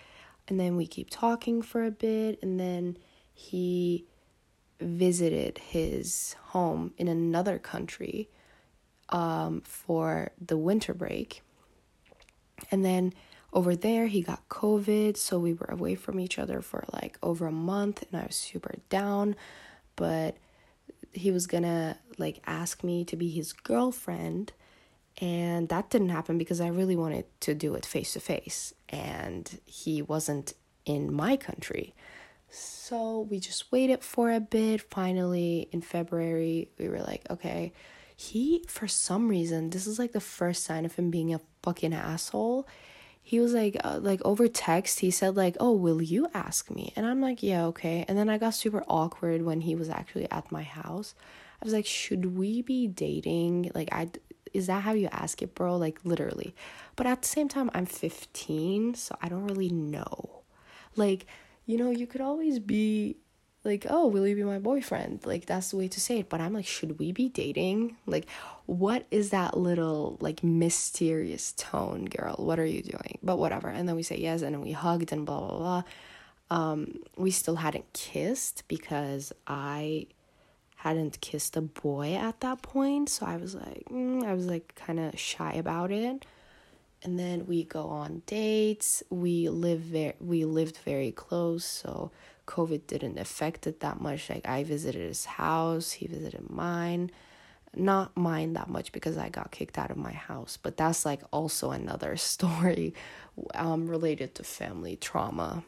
and 0.49 0.59
then 0.59 0.79
we 0.79 0.87
keep 0.87 1.11
talking 1.11 1.61
for 1.61 1.85
a 1.85 1.91
bit, 1.91 2.39
and 2.41 2.59
then 2.59 2.97
he 3.35 4.07
visited 4.81 5.59
his 5.59 6.37
home 6.45 6.95
in 6.97 7.09
another 7.09 7.59
country 7.59 8.31
um, 9.11 9.61
for 9.67 10.31
the 10.41 10.57
winter 10.57 10.95
break. 10.95 11.43
And 12.71 12.83
then 12.83 13.13
over 13.55 13.77
there, 13.77 14.09
he 14.09 14.21
got 14.21 14.49
COVID, 14.49 15.17
so 15.17 15.39
we 15.39 15.55
were 15.55 15.69
away 15.71 15.95
from 15.95 16.19
each 16.19 16.39
other 16.39 16.61
for 16.61 16.85
like 16.93 17.17
over 17.23 17.47
a 17.47 17.53
month, 17.53 18.05
and 18.11 18.21
I 18.21 18.27
was 18.27 18.37
super 18.37 18.75
down. 18.91 19.37
But 19.97 20.37
he 21.13 21.31
was 21.31 21.47
gonna 21.47 21.97
like 22.19 22.43
ask 22.47 22.83
me 22.83 23.05
to 23.05 23.17
be 23.17 23.31
his 23.31 23.53
girlfriend, 23.53 24.53
and 25.21 25.69
that 25.69 25.89
didn't 25.89 26.09
happen 26.09 26.37
because 26.37 26.61
I 26.61 26.67
really 26.67 26.97
wanted 26.97 27.27
to 27.43 27.55
do 27.55 27.75
it 27.75 27.87
face 27.87 28.13
to 28.15 28.21
face, 28.21 28.75
and 28.89 29.61
he 29.65 30.03
wasn't 30.03 30.55
in 30.85 31.13
my 31.15 31.37
country. 31.37 31.95
So 32.49 33.27
we 33.31 33.39
just 33.39 33.71
waited 33.71 34.03
for 34.03 34.33
a 34.33 34.41
bit. 34.41 34.83
Finally, 34.83 35.69
in 35.71 35.81
February, 35.81 36.71
we 36.79 36.89
were 36.89 37.01
like, 37.01 37.25
okay, 37.31 37.73
he, 38.17 38.65
for 38.69 38.87
some 38.89 39.29
reason, 39.29 39.71
this 39.71 39.87
is 39.87 39.99
like 39.99 40.13
the 40.13 40.21
first 40.21 40.65
sign 40.65 40.85
of 40.85 40.95
him 40.95 41.11
being 41.11 41.33
a 41.33 41.41
fucking 41.63 41.95
asshole 41.95 42.67
he 43.27 43.41
was 43.41 43.55
like 43.55 43.75
uh, 43.83 43.99
like 44.03 44.21
over 44.23 44.47
text 44.47 45.01
he 45.01 45.11
said 45.11 45.35
like 45.35 45.57
oh 45.59 45.73
will 45.73 46.03
you 46.03 46.29
ask 46.35 46.71
me? 46.71 46.93
And 46.95 47.07
i'm 47.07 47.23
like 47.23 47.43
yeah 47.43 47.65
okay. 47.67 48.05
And 48.07 48.19
then 48.19 48.29
i 48.29 48.37
got 48.37 48.51
super 48.55 48.85
awkward 48.87 49.43
when 49.43 49.63
he 49.63 49.75
was 49.75 49.89
actually 49.89 50.31
at 50.31 50.53
my 50.53 50.63
house. 50.63 51.15
I 51.61 51.65
was 51.65 51.73
like 51.73 51.87
should 51.87 52.37
we 52.37 52.61
be 52.61 52.87
dating? 52.87 53.71
Like 53.75 53.89
i 53.93 54.11
is 54.53 54.67
that 54.69 54.83
how 54.83 54.93
you 54.93 55.09
ask 55.11 55.41
it 55.41 55.55
bro? 55.55 55.77
Like 55.77 55.99
literally. 56.05 56.55
But 56.97 57.07
at 57.07 57.23
the 57.23 57.29
same 57.29 57.49
time 57.49 57.71
i'm 57.73 57.87
15 57.87 58.95
so 58.95 59.17
i 59.23 59.29
don't 59.31 59.47
really 59.47 59.71
know. 59.71 60.43
Like 60.95 61.27
you 61.65 61.79
know 61.79 61.91
you 61.91 62.07
could 62.07 62.21
always 62.21 62.59
be 62.59 63.17
like, 63.65 63.87
oh, 63.89 64.07
will 64.07 64.27
you 64.27 64.37
be 64.37 64.45
my 64.45 64.59
boyfriend? 64.59 65.25
Like, 65.25 65.47
that's 65.47 65.71
the 65.71 65.79
way 65.79 65.89
to 65.89 66.01
say 66.01 66.19
it. 66.19 66.29
But 66.29 66.41
I'm 66.41 66.53
like, 66.53 66.67
should 66.67 66.99
we 66.99 67.13
be 67.13 67.29
dating? 67.29 67.97
Like, 68.07 68.27
what 68.67 69.07
is 69.11 69.31
that 69.31 69.57
little, 69.57 70.19
like, 70.21 70.45
mysterious 70.45 71.53
tone, 71.57 72.05
girl? 72.05 72.37
What 72.39 72.61
are 72.61 72.67
you 72.67 72.83
doing? 72.83 73.19
But 73.23 73.39
whatever. 73.39 73.69
And 73.69 73.89
then 73.89 73.97
we 73.97 74.03
say 74.03 74.19
yes, 74.19 74.43
and 74.43 74.55
then 74.55 74.61
we 74.61 74.73
hugged 74.73 75.13
and 75.13 75.25
blah, 75.25 75.41
blah, 75.41 75.59
blah. 75.59 75.83
Um, 76.51 77.01
we 77.17 77.31
still 77.31 77.57
hadn't 77.57 77.91
kissed 77.95 78.65
because 78.69 79.33
I 79.47 80.07
hadn't 80.77 81.23
kissed 81.23 81.57
a 81.57 81.63
boy 81.63 82.15
at 82.15 82.41
that 82.41 82.61
point. 82.61 83.09
So 83.09 83.25
I 83.25 83.39
was 83.39 83.55
like, 83.55 83.87
mm, 83.91 84.23
I 84.23 84.35
was 84.35 84.47
like 84.47 84.75
kind 84.75 85.01
of 85.01 85.19
shy 85.19 85.55
about 85.55 85.91
it. 85.91 86.27
And 87.03 87.19
then 87.19 87.47
we 87.47 87.65
go 87.65 87.85
on 87.85 88.23
dates. 88.27 89.03
We 89.09 89.49
live 89.49 89.81
very, 89.81 90.15
we 90.21 90.45
lived 90.45 90.79
very 90.79 91.11
close. 91.11 91.65
So, 91.65 92.11
COVID 92.47 92.87
didn't 92.87 93.19
affect 93.19 93.67
it 93.67 93.81
that 93.81 94.01
much. 94.01 94.29
Like 94.29 94.49
I 94.49 94.65
visited 94.65 95.07
his 95.07 95.25
house, 95.25 95.93
he 95.93 96.07
visited 96.07 96.51
mine. 96.51 97.11
Not 97.77 98.17
mine 98.17 98.53
that 98.53 98.69
much 98.69 98.93
because 98.93 99.19
I 99.19 99.29
got 99.29 99.51
kicked 99.51 99.79
out 99.79 99.91
of 99.91 99.97
my 99.97 100.13
house, 100.13 100.57
but 100.61 100.77
that's 100.77 101.05
like 101.05 101.23
also 101.33 101.73
another 101.73 102.17
story 102.33 102.95
um 103.55 103.89
related 103.89 104.35
to 104.37 104.45
family 104.45 104.97
trauma 104.97 105.65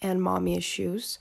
and 0.00 0.22
mommy 0.22 0.56
issues. 0.56 1.18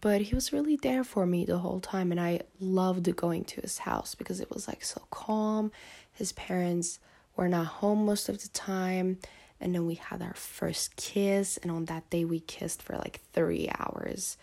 But 0.00 0.22
he 0.22 0.34
was 0.34 0.52
really 0.52 0.76
there 0.76 1.02
for 1.02 1.26
me 1.26 1.44
the 1.44 1.58
whole 1.58 1.80
time 1.80 2.12
and 2.12 2.20
I 2.20 2.42
loved 2.60 3.14
going 3.16 3.44
to 3.44 3.60
his 3.60 3.78
house 3.78 4.14
because 4.14 4.40
it 4.40 4.50
was 4.50 4.68
like 4.68 4.84
so 4.84 5.02
calm. 5.10 5.72
His 6.12 6.32
parents 6.32 7.00
were 7.36 7.48
not 7.48 7.66
home 7.66 8.04
most 8.04 8.28
of 8.28 8.40
the 8.40 8.48
time 8.48 9.18
and 9.60 9.74
then 9.74 9.86
we 9.86 9.94
had 9.94 10.22
our 10.22 10.34
first 10.34 10.96
kiss 10.96 11.56
and 11.58 11.70
on 11.70 11.86
that 11.86 12.08
day 12.10 12.24
we 12.24 12.40
kissed 12.40 12.82
for 12.82 12.96
like 12.96 13.20
3 13.32 13.68
hours 13.78 14.36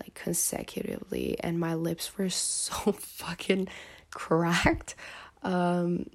like 0.00 0.14
consecutively. 0.14 1.36
And 1.40 1.58
my 1.58 1.74
lips 1.74 2.16
were 2.16 2.28
so 2.30 2.92
fucking 2.92 3.68
cracked. 4.10 4.94
Um 5.42 6.06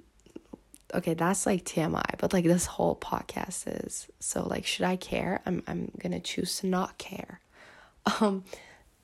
okay 0.94 1.16
that's 1.16 1.48
like 1.48 1.64
TMI 1.66 2.20
but 2.20 2.34
like 2.34 2.46
this 2.46 2.68
whole 2.68 2.96
podcast 2.96 3.64
is 3.86 4.08
so 4.20 4.46
like 4.48 4.66
should 4.66 4.86
I 4.86 4.96
care? 4.96 5.42
I'm 5.46 5.64
I'm 5.68 5.92
going 6.00 6.12
to 6.12 6.20
choose 6.20 6.60
to 6.60 6.68
not 6.68 6.98
care. 6.98 7.40
Um 8.20 8.44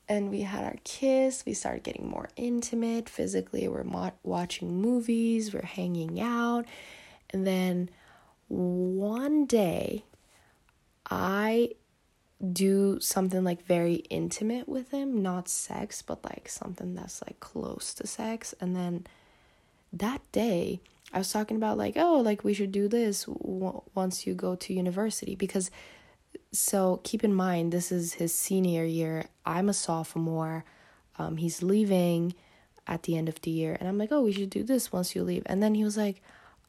and 0.10 0.32
we 0.32 0.42
had 0.42 0.64
our 0.64 0.76
kiss. 0.84 1.46
We 1.46 1.54
started 1.54 1.84
getting 1.84 2.10
more 2.10 2.30
intimate. 2.36 3.08
Physically 3.08 3.68
we're 3.68 3.84
mo- 3.84 4.12
watching 4.24 4.82
movies. 4.82 5.54
We're 5.54 5.62
hanging 5.62 6.20
out. 6.20 6.66
And 7.30 7.46
then 7.46 7.90
one 8.50 9.46
day 9.46 10.04
I 11.10 11.72
do 12.54 13.00
something 13.00 13.44
like 13.44 13.66
very 13.66 13.96
intimate 14.10 14.68
with 14.68 14.92
him, 14.92 15.22
not 15.22 15.48
sex, 15.48 16.02
but 16.02 16.24
like 16.24 16.50
something 16.50 16.96
that's 16.96 17.22
like 17.22 17.40
close 17.40 17.94
to 17.96 18.08
sex. 18.08 18.54
And 18.60 18.76
then 18.76 19.06
that 19.94 20.22
day, 20.32 20.80
I 21.14 21.18
was 21.18 21.32
talking 21.32 21.58
about 21.58 21.78
like, 21.78 21.96
oh, 21.98 22.20
like 22.20 22.44
we 22.44 22.54
should 22.54 22.72
do 22.72 22.88
this 22.88 23.26
w- 23.26 23.82
once 23.96 24.26
you 24.26 24.34
go 24.34 24.56
to 24.56 24.74
university 24.74 25.36
because 25.36 25.72
so 26.52 27.00
keep 27.04 27.24
in 27.24 27.34
mind 27.34 27.72
this 27.72 27.92
is 27.92 28.14
his 28.14 28.34
senior 28.34 28.86
year. 28.86 29.26
I'm 29.46 29.70
a 29.70 29.74
sophomore. 29.74 30.66
Um 31.18 31.38
he's 31.38 31.62
leaving 31.64 32.34
at 32.88 33.04
the 33.04 33.18
end 33.18 33.30
of 33.30 33.42
the 33.42 33.52
year 33.52 33.76
and 33.80 33.90
I'm 33.90 33.98
like, 33.98 34.12
"Oh, 34.12 34.22
we 34.22 34.32
should 34.32 34.50
do 34.50 34.64
this 34.64 34.92
once 34.92 35.16
you 35.16 35.24
leave." 35.24 35.44
And 35.48 35.62
then 35.62 35.76
he 35.76 35.84
was 35.84 35.98
like, 35.98 36.22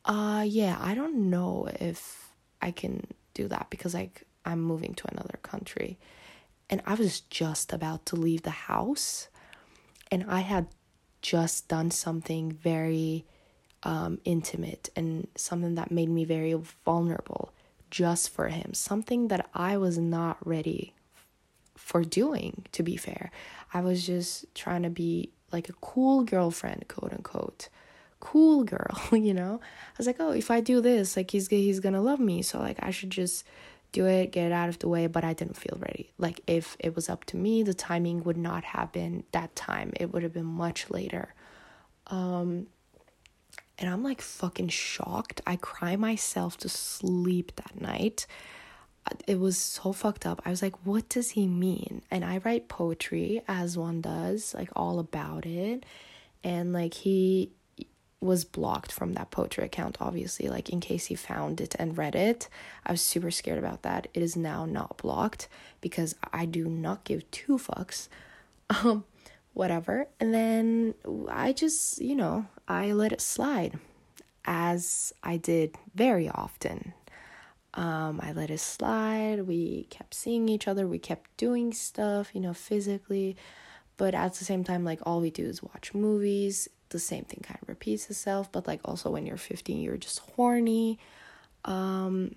uh 0.04 0.45
yeah, 0.47 0.76
I 0.80 0.95
don't 0.95 1.30
know 1.30 1.69
if 1.80 2.33
I 2.61 2.71
can 2.71 3.07
do 3.35 3.49
that 3.49 3.69
because 3.71 3.95
like 3.95 4.25
I'm 4.45 4.61
moving 4.61 4.95
to 4.95 5.11
another 5.11 5.38
country. 5.42 5.99
And 6.69 6.83
I 6.87 6.95
was 6.95 7.21
just 7.21 7.73
about 7.73 8.07
to 8.07 8.16
leave 8.16 8.42
the 8.42 8.50
house 8.50 9.28
and 10.11 10.25
I 10.28 10.40
had 10.40 10.69
just 11.23 11.69
done 11.69 11.90
something 11.90 12.52
very 12.52 13.26
um 13.83 14.19
intimate 14.25 14.90
and 14.97 15.26
something 15.37 15.75
that 15.75 15.90
made 15.90 16.09
me 16.09 16.25
very 16.25 16.54
vulnerable 16.85 17.52
just 17.90 18.30
for 18.30 18.49
him, 18.49 18.73
something 18.73 19.28
that 19.28 19.49
I 19.52 19.76
was 19.76 19.99
not 19.99 20.37
ready 20.47 20.95
for 21.76 22.04
doing 22.04 22.64
to 22.73 22.83
be 22.83 22.97
fair. 22.97 23.30
I 23.75 23.80
was 23.80 24.07
just 24.07 24.54
trying 24.54 24.83
to 24.85 24.90
be 24.90 25.30
like 25.52 25.69
a 25.69 25.75
cool 25.75 26.23
girlfriend, 26.25 26.87
quote 26.88 27.12
unquote 27.12 27.69
cool 28.21 28.65
girl, 28.65 28.99
you 29.12 29.35
know? 29.35 29.61
I 29.62 29.95
was 29.99 30.07
like, 30.07 30.17
oh, 30.21 30.31
if 30.31 30.50
I 30.50 30.61
do 30.61 30.81
this, 30.81 31.17
like 31.17 31.31
he's 31.31 31.49
he's 31.49 31.81
gonna 31.81 32.03
love 32.03 32.21
me, 32.21 32.43
so 32.43 32.59
like 32.59 32.79
I 32.81 32.91
should 32.91 33.11
just 33.11 33.45
do 33.93 34.07
it, 34.07 34.33
get 34.33 34.47
it 34.47 34.53
out 34.53 34.69
of 34.69 34.79
the 34.79 34.89
way, 34.89 35.07
but 35.07 35.25
I 35.25 35.33
didn't 35.33 35.57
feel 35.57 35.77
ready. 35.81 36.12
Like 36.19 36.41
if 36.47 36.77
it 36.79 36.95
was 36.95 37.09
up 37.09 37.25
to 37.27 37.37
me, 37.37 37.62
the 37.62 37.75
timing 37.75 38.23
would 38.25 38.37
not 38.37 38.65
have 38.65 38.93
been 38.93 39.25
that 39.33 39.57
time. 39.57 39.93
It 39.99 40.12
would 40.12 40.23
have 40.23 40.33
been 40.33 40.45
much 40.45 40.91
later. 40.91 41.35
Um 42.07 42.67
and 43.79 43.89
I'm 43.89 44.03
like 44.03 44.21
fucking 44.21 44.69
shocked. 44.69 45.41
I 45.47 45.57
cry 45.57 45.97
myself 45.97 46.59
to 46.59 46.69
sleep 46.69 47.53
that 47.57 47.81
night. 47.81 48.27
It 49.27 49.41
was 49.41 49.57
so 49.57 49.93
fucked 49.93 50.27
up. 50.27 50.43
I 50.45 50.50
was 50.50 50.61
like, 50.61 50.75
what 50.85 51.09
does 51.09 51.31
he 51.31 51.47
mean? 51.47 52.03
And 52.11 52.23
I 52.23 52.39
write 52.45 52.69
poetry 52.69 53.41
as 53.49 53.79
one 53.79 54.03
does, 54.03 54.55
like 54.55 54.69
all 54.77 54.99
about 54.99 55.47
it. 55.47 55.87
And 56.45 56.75
like 56.75 56.93
he 56.93 57.53
was 58.21 58.45
blocked 58.45 58.93
from 58.93 59.15
that 59.15 59.31
poetry 59.31 59.65
account, 59.65 59.97
obviously, 60.00 60.49
like 60.49 60.69
in 60.69 60.81
case 60.81 61.07
he 61.07 61.15
found 61.15 61.61
it 61.61 61.75
and 61.79 61.97
read 61.97 62.15
it. 62.15 62.49
I 62.85 62.93
was 62.93 63.00
super 63.00 63.31
scared 63.31 63.59
about 63.59 63.83
that. 63.83 64.09
It 64.12 64.23
is 64.23 64.37
now 64.37 64.67
not 64.67 64.99
blocked 64.99 65.49
because 65.81 66.15
I 66.33 66.45
do 66.45 66.69
not 66.69 67.05
give 67.05 67.31
two 67.31 67.59
fucks. 67.59 68.09
Um, 68.85 69.05
whatever. 69.53 70.07
And 70.21 70.33
then 70.33 70.95
I 71.29 71.53
just, 71.53 72.00
you 72.00 72.15
know, 72.15 72.47
I 72.69 72.93
let 72.93 73.11
it 73.11 73.21
slide 73.21 73.81
as 74.45 75.12
I 75.23 75.39
did 75.39 75.75
very 75.93 76.29
often. 76.29 76.95
Um, 77.75 78.21
I 78.23 78.33
let 78.33 78.50
it 78.50 78.61
slide. 78.61 79.47
We 79.47 79.89
kept 79.91 80.15
seeing 80.15 80.49
each 80.49 80.69
other. 80.69 80.87
We 80.87 80.99
kept 80.99 81.37
doing 81.37 81.73
stuff, 81.73 82.31
you 82.33 82.41
know, 82.41 82.55
physically. 82.55 83.37
But 83.97 84.15
at 84.15 84.35
the 84.35 84.45
same 84.45 84.65
time, 84.65 84.85
like 84.85 85.00
all 85.05 85.21
we 85.21 85.31
do 85.31 85.45
is 85.47 85.62
watch 85.62 85.95
movies 85.95 86.69
the 86.91 86.99
same 86.99 87.25
thing 87.25 87.41
kind 87.43 87.59
of 87.63 87.69
repeats 87.69 88.11
itself 88.11 88.51
but 88.53 88.67
like 88.67 88.81
also 88.85 89.11
when 89.11 89.27
you're 89.27 89.37
15 89.37 89.81
you're 89.81 89.97
just 89.97 90.21
horny. 90.37 90.99
Um 91.65 92.35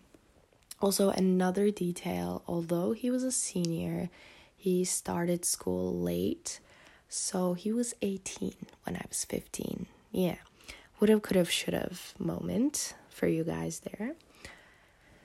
also 0.81 1.09
another 1.09 1.71
detail 1.71 2.43
although 2.47 2.91
he 2.91 3.09
was 3.09 3.23
a 3.23 3.31
senior 3.31 4.09
he 4.55 4.83
started 4.83 5.45
school 5.45 5.97
late 5.99 6.59
so 7.07 7.53
he 7.53 7.71
was 7.71 7.93
18 8.01 8.53
when 8.83 8.95
i 8.97 9.05
was 9.07 9.23
15 9.23 9.85
yeah. 10.13 10.35
Would 10.99 11.09
have 11.09 11.21
could 11.23 11.35
have 11.35 11.51
should 11.51 11.73
have 11.73 12.13
moment 12.17 12.93
for 13.09 13.27
you 13.27 13.43
guys 13.43 13.81
there. 13.81 14.13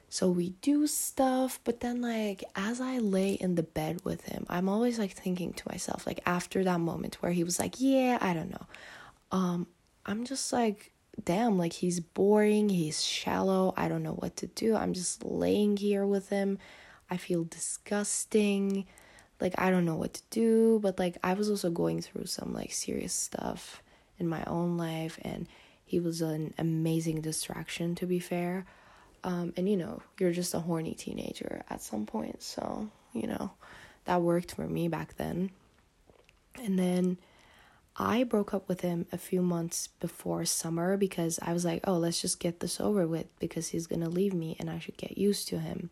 So 0.08 0.30
we 0.30 0.54
do 0.62 0.86
stuff, 0.86 1.60
but 1.62 1.80
then 1.80 2.00
like 2.00 2.42
as 2.56 2.80
I 2.80 2.98
lay 2.98 3.34
in 3.34 3.54
the 3.54 3.62
bed 3.62 4.00
with 4.02 4.24
him, 4.24 4.46
I'm 4.48 4.68
always 4.68 4.98
like 4.98 5.12
thinking 5.12 5.52
to 5.52 5.68
myself, 5.68 6.06
like 6.06 6.20
after 6.24 6.64
that 6.64 6.80
moment 6.80 7.16
where 7.22 7.32
he 7.32 7.44
was 7.44 7.58
like, 7.58 7.74
Yeah, 7.78 8.18
I 8.20 8.32
don't 8.32 8.50
know 8.50 8.66
um 9.32 9.66
i'm 10.06 10.24
just 10.24 10.52
like 10.52 10.92
damn, 11.24 11.58
like 11.58 11.72
he's 11.72 12.00
boring, 12.00 12.68
he's 12.68 13.04
shallow, 13.04 13.74
I 13.76 13.88
don't 13.88 14.02
know 14.02 14.12
what 14.12 14.36
to 14.36 14.46
do. 14.46 14.76
I'm 14.76 14.92
just 14.92 15.24
laying 15.24 15.76
here 15.76 16.06
with 16.06 16.28
him. 16.28 16.58
I 17.10 17.16
feel 17.16 17.44
disgusting. 17.44 18.86
Like 19.40 19.54
I 19.58 19.70
don't 19.70 19.84
know 19.84 19.96
what 19.96 20.14
to 20.14 20.22
do, 20.30 20.80
but 20.82 20.98
like 20.98 21.16
I 21.22 21.34
was 21.34 21.48
also 21.48 21.70
going 21.70 22.00
through 22.00 22.26
some 22.26 22.52
like 22.52 22.72
serious 22.72 23.12
stuff 23.12 23.82
in 24.18 24.28
my 24.28 24.42
own 24.46 24.76
life 24.76 25.18
and 25.22 25.46
he 25.84 26.00
was 26.00 26.20
an 26.20 26.54
amazing 26.58 27.20
distraction 27.20 27.94
to 27.96 28.06
be 28.06 28.18
fair. 28.18 28.66
Um, 29.24 29.52
and 29.56 29.68
you 29.68 29.76
know, 29.76 30.02
you're 30.18 30.32
just 30.32 30.54
a 30.54 30.60
horny 30.60 30.94
teenager 30.94 31.62
at 31.70 31.82
some 31.82 32.06
point, 32.06 32.42
so 32.42 32.88
you 33.12 33.26
know, 33.26 33.52
that 34.04 34.22
worked 34.22 34.54
for 34.54 34.66
me 34.66 34.88
back 34.88 35.16
then. 35.16 35.50
And 36.62 36.78
then 36.78 37.18
I 37.98 38.22
broke 38.22 38.54
up 38.54 38.68
with 38.68 38.82
him 38.82 39.06
a 39.10 39.18
few 39.18 39.42
months 39.42 39.88
before 39.98 40.44
summer 40.44 40.96
because 40.96 41.38
I 41.42 41.52
was 41.52 41.64
like, 41.64 41.80
oh, 41.84 41.98
let's 41.98 42.20
just 42.20 42.38
get 42.38 42.60
this 42.60 42.80
over 42.80 43.06
with 43.06 43.26
because 43.40 43.68
he's 43.68 43.88
gonna 43.88 44.08
leave 44.08 44.32
me 44.32 44.56
and 44.60 44.70
I 44.70 44.78
should 44.78 44.96
get 44.96 45.18
used 45.18 45.48
to 45.48 45.58
him 45.58 45.90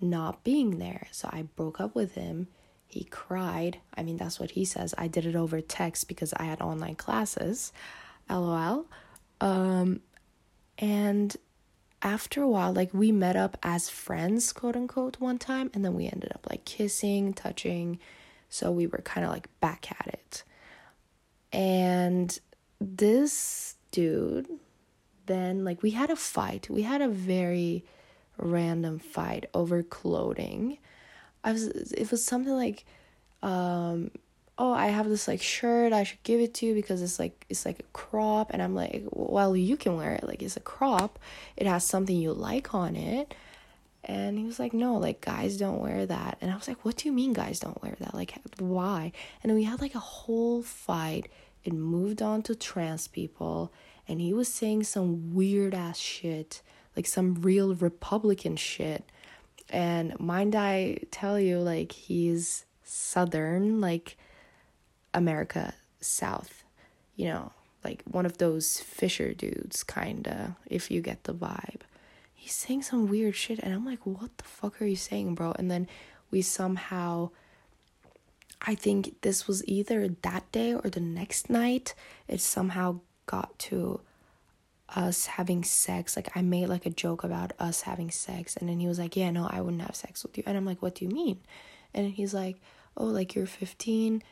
not 0.00 0.44
being 0.44 0.78
there. 0.78 1.08
So 1.10 1.28
I 1.32 1.42
broke 1.42 1.80
up 1.80 1.94
with 1.94 2.14
him. 2.14 2.48
He 2.86 3.04
cried. 3.04 3.78
I 3.96 4.02
mean, 4.02 4.18
that's 4.18 4.38
what 4.38 4.52
he 4.52 4.64
says. 4.64 4.94
I 4.98 5.08
did 5.08 5.26
it 5.26 5.34
over 5.34 5.60
text 5.60 6.08
because 6.08 6.32
I 6.34 6.44
had 6.44 6.60
online 6.60 6.96
classes. 6.96 7.72
LOL. 8.28 8.86
Um, 9.40 10.00
and 10.78 11.36
after 12.02 12.42
a 12.42 12.48
while, 12.48 12.72
like 12.72 12.92
we 12.92 13.10
met 13.12 13.36
up 13.36 13.56
as 13.62 13.88
friends, 13.88 14.52
quote 14.52 14.76
unquote, 14.76 15.20
one 15.20 15.38
time, 15.38 15.70
and 15.74 15.84
then 15.84 15.94
we 15.94 16.06
ended 16.06 16.32
up 16.34 16.46
like 16.50 16.64
kissing, 16.64 17.32
touching. 17.32 17.98
So 18.48 18.70
we 18.70 18.86
were 18.86 18.98
kind 18.98 19.24
of 19.24 19.32
like 19.32 19.48
back 19.60 19.90
at 19.90 20.06
it. 20.08 20.42
And 21.52 22.38
this 22.80 23.76
dude, 23.90 24.48
then, 25.26 25.64
like, 25.64 25.82
we 25.82 25.90
had 25.90 26.10
a 26.10 26.16
fight. 26.16 26.68
We 26.70 26.82
had 26.82 27.02
a 27.02 27.08
very 27.08 27.84
random 28.38 28.98
fight 28.98 29.46
over 29.54 29.82
clothing. 29.82 30.78
I 31.44 31.52
was, 31.52 31.66
it 31.68 32.10
was 32.10 32.24
something 32.24 32.52
like, 32.54 32.84
um, 33.42 34.10
oh 34.58 34.72
i 34.72 34.86
have 34.88 35.08
this 35.08 35.26
like 35.26 35.40
shirt 35.40 35.92
i 35.92 36.04
should 36.04 36.22
give 36.22 36.40
it 36.40 36.54
to 36.54 36.66
you 36.66 36.74
because 36.74 37.02
it's 37.02 37.18
like 37.18 37.46
it's 37.48 37.64
like 37.64 37.80
a 37.80 37.92
crop. 37.92 38.50
And 38.52 38.62
i'm 38.62 38.74
like 38.74 39.04
well 39.10 39.56
you 39.56 39.76
can 39.76 39.96
wear 39.96 40.12
it. 40.12 40.24
Like 40.24 40.42
it's 40.42 40.56
a 40.56 40.60
crop. 40.60 41.18
It 41.56 41.66
has 41.66 41.84
something 41.84 42.16
you 42.16 42.32
like 42.32 42.74
on 42.74 42.96
it. 42.96 43.34
And 44.04 44.38
he 44.38 44.44
was 44.44 44.58
like 44.58 44.72
no 44.72 44.94
like 44.94 45.20
guys 45.20 45.56
don't 45.56 45.80
wear 45.80 46.06
that. 46.06 46.38
And 46.40 46.50
i 46.50 46.54
was 46.54 46.68
like 46.68 46.84
what 46.84 46.96
do 46.96 47.08
you 47.08 47.12
mean 47.12 47.32
guys 47.32 47.60
don't 47.60 47.82
wear 47.82 47.96
that? 48.00 48.14
Like 48.14 48.34
why? 48.58 49.12
And 49.42 49.54
we 49.54 49.64
had 49.64 49.80
like 49.80 49.94
a 49.94 50.00
whole 50.00 50.62
fight 50.62 51.28
it 51.64 51.72
moved 51.72 52.22
on 52.22 52.42
to 52.42 52.54
trans 52.54 53.08
people 53.08 53.72
and 54.08 54.20
he 54.20 54.32
was 54.32 54.48
saying 54.48 54.82
some 54.82 55.34
weird 55.34 55.74
ass 55.74 55.98
shit 55.98 56.62
like 56.96 57.06
some 57.06 57.34
real 57.42 57.74
republican 57.74 58.56
shit 58.56 59.04
and 59.70 60.18
mind 60.18 60.54
i 60.54 60.96
tell 61.10 61.38
you 61.38 61.58
like 61.58 61.92
he's 61.92 62.64
southern 62.82 63.80
like 63.80 64.16
America 65.14 65.74
South, 66.00 66.64
you 67.16 67.26
know, 67.26 67.52
like 67.84 68.02
one 68.04 68.26
of 68.26 68.38
those 68.38 68.80
Fisher 68.80 69.34
dudes, 69.34 69.82
kinda, 69.82 70.56
if 70.66 70.90
you 70.90 71.00
get 71.00 71.24
the 71.24 71.34
vibe. 71.34 71.82
He's 72.34 72.52
saying 72.52 72.82
some 72.82 73.08
weird 73.08 73.36
shit, 73.36 73.60
and 73.60 73.72
I'm 73.72 73.84
like, 73.84 74.04
what 74.04 74.36
the 74.38 74.44
fuck 74.44 74.80
are 74.80 74.86
you 74.86 74.96
saying, 74.96 75.34
bro? 75.34 75.52
And 75.58 75.70
then 75.70 75.86
we 76.30 76.42
somehow, 76.42 77.30
I 78.62 78.74
think 78.74 79.20
this 79.22 79.48
was 79.48 79.66
either 79.66 80.08
that 80.22 80.50
day 80.52 80.74
or 80.74 80.88
the 80.88 81.00
next 81.00 81.50
night, 81.50 81.94
it 82.28 82.40
somehow 82.40 83.00
got 83.26 83.58
to 83.60 84.00
us 84.88 85.26
having 85.26 85.64
sex. 85.64 86.16
Like, 86.16 86.36
I 86.36 86.42
made 86.42 86.68
like 86.68 86.86
a 86.86 86.90
joke 86.90 87.24
about 87.24 87.52
us 87.58 87.82
having 87.82 88.10
sex, 88.10 88.56
and 88.56 88.68
then 88.68 88.78
he 88.78 88.86
was 88.86 88.98
like, 88.98 89.16
yeah, 89.16 89.30
no, 89.30 89.48
I 89.50 89.60
wouldn't 89.60 89.82
have 89.82 89.96
sex 89.96 90.22
with 90.22 90.38
you. 90.38 90.44
And 90.46 90.56
I'm 90.56 90.66
like, 90.66 90.80
what 90.80 90.94
do 90.94 91.04
you 91.04 91.10
mean? 91.10 91.40
And 91.92 92.12
he's 92.12 92.32
like, 92.32 92.60
oh, 92.96 93.06
like 93.06 93.34
you're 93.34 93.46
15 93.46 94.22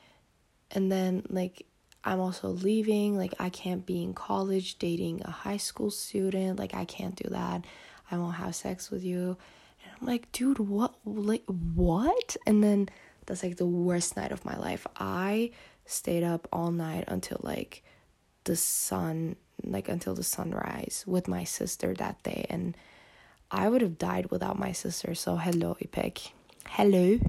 and 0.70 0.90
then 0.90 1.24
like 1.28 1.66
I'm 2.02 2.20
also 2.20 2.48
leaving, 2.48 3.16
like 3.16 3.34
I 3.38 3.50
can't 3.50 3.84
be 3.84 4.02
in 4.02 4.14
college 4.14 4.78
dating 4.78 5.22
a 5.24 5.30
high 5.30 5.58
school 5.58 5.90
student, 5.90 6.58
like 6.58 6.74
I 6.74 6.84
can't 6.84 7.14
do 7.14 7.28
that. 7.30 7.64
I 8.10 8.16
won't 8.16 8.36
have 8.36 8.54
sex 8.54 8.90
with 8.90 9.04
you. 9.04 9.36
And 9.84 9.92
I'm 10.00 10.06
like, 10.06 10.30
dude, 10.32 10.58
what 10.58 10.94
like 11.04 11.44
what? 11.46 12.36
And 12.46 12.62
then 12.62 12.88
that's 13.30 13.44
like 13.44 13.58
the 13.58 13.66
worst 13.66 14.16
night 14.16 14.32
of 14.32 14.44
my 14.44 14.56
life. 14.56 14.88
I 14.96 15.52
stayed 15.86 16.24
up 16.24 16.48
all 16.52 16.72
night 16.72 17.04
until 17.06 17.38
like 17.42 17.84
the 18.42 18.56
sun 18.56 19.36
like 19.62 19.88
until 19.88 20.14
the 20.14 20.24
sunrise 20.24 21.04
with 21.06 21.28
my 21.28 21.44
sister 21.44 21.94
that 21.94 22.20
day 22.24 22.44
and 22.50 22.76
I 23.52 23.68
would 23.68 23.82
have 23.82 23.98
died 23.98 24.32
without 24.32 24.58
my 24.58 24.72
sister. 24.72 25.14
So 25.14 25.36
hello 25.36 25.76
Ipek. 25.80 26.32
Hello. 26.66 27.20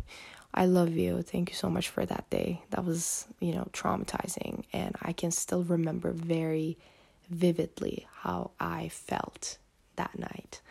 I 0.55 0.65
love 0.65 0.95
you. 0.95 1.21
Thank 1.21 1.49
you 1.49 1.55
so 1.55 1.69
much 1.69 1.89
for 1.89 2.03
that 2.03 2.27
day. 2.31 2.63
That 2.71 2.83
was, 2.83 3.27
you 3.39 3.53
know, 3.53 3.67
traumatizing. 3.71 4.63
And 4.73 4.95
I 5.03 5.13
can 5.13 5.29
still 5.29 5.63
remember 5.63 6.11
very 6.11 6.79
vividly 7.29 8.07
how 8.21 8.51
I 8.59 8.89
felt 8.89 9.59
that 9.97 10.17
night. 10.17 10.61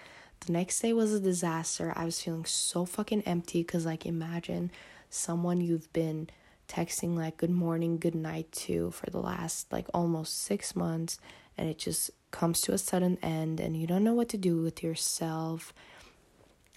The 0.46 0.52
next 0.52 0.80
day 0.80 0.92
was 0.92 1.12
a 1.12 1.20
disaster. 1.20 1.92
I 1.96 2.04
was 2.04 2.20
feeling 2.20 2.44
so 2.46 2.84
fucking 2.84 3.22
empty 3.22 3.62
because, 3.62 3.86
like, 3.86 4.06
imagine 4.06 4.70
someone 5.10 5.60
you've 5.60 5.92
been 5.92 6.30
texting, 6.68 7.16
like, 7.16 7.36
good 7.36 7.50
morning, 7.50 7.98
good 7.98 8.14
night 8.14 8.50
to 8.52 8.90
for 8.92 9.10
the 9.10 9.20
last, 9.20 9.70
like, 9.72 9.86
almost 9.92 10.42
six 10.42 10.74
months, 10.74 11.18
and 11.58 11.68
it 11.68 11.78
just 11.78 12.10
comes 12.30 12.60
to 12.62 12.72
a 12.72 12.78
sudden 12.78 13.18
end, 13.22 13.60
and 13.60 13.76
you 13.76 13.86
don't 13.86 14.04
know 14.04 14.14
what 14.14 14.28
to 14.30 14.38
do 14.38 14.62
with 14.62 14.82
yourself 14.82 15.74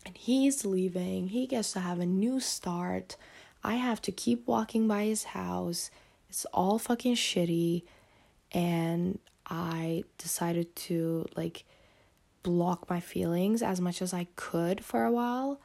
and 0.05 0.17
he's 0.17 0.65
leaving. 0.65 1.29
He 1.29 1.47
gets 1.47 1.73
to 1.73 1.79
have 1.79 1.99
a 1.99 2.05
new 2.05 2.39
start. 2.39 3.15
I 3.63 3.75
have 3.75 4.01
to 4.03 4.11
keep 4.11 4.47
walking 4.47 4.87
by 4.87 5.05
his 5.05 5.23
house. 5.25 5.89
It's 6.29 6.45
all 6.45 6.77
fucking 6.77 7.15
shitty. 7.15 7.83
And 8.51 9.19
I 9.47 10.03
decided 10.17 10.75
to 10.75 11.25
like 11.35 11.63
block 12.43 12.89
my 12.89 12.99
feelings 12.99 13.61
as 13.61 13.79
much 13.79 14.01
as 14.01 14.13
I 14.13 14.27
could 14.35 14.83
for 14.83 15.05
a 15.05 15.11
while. 15.11 15.59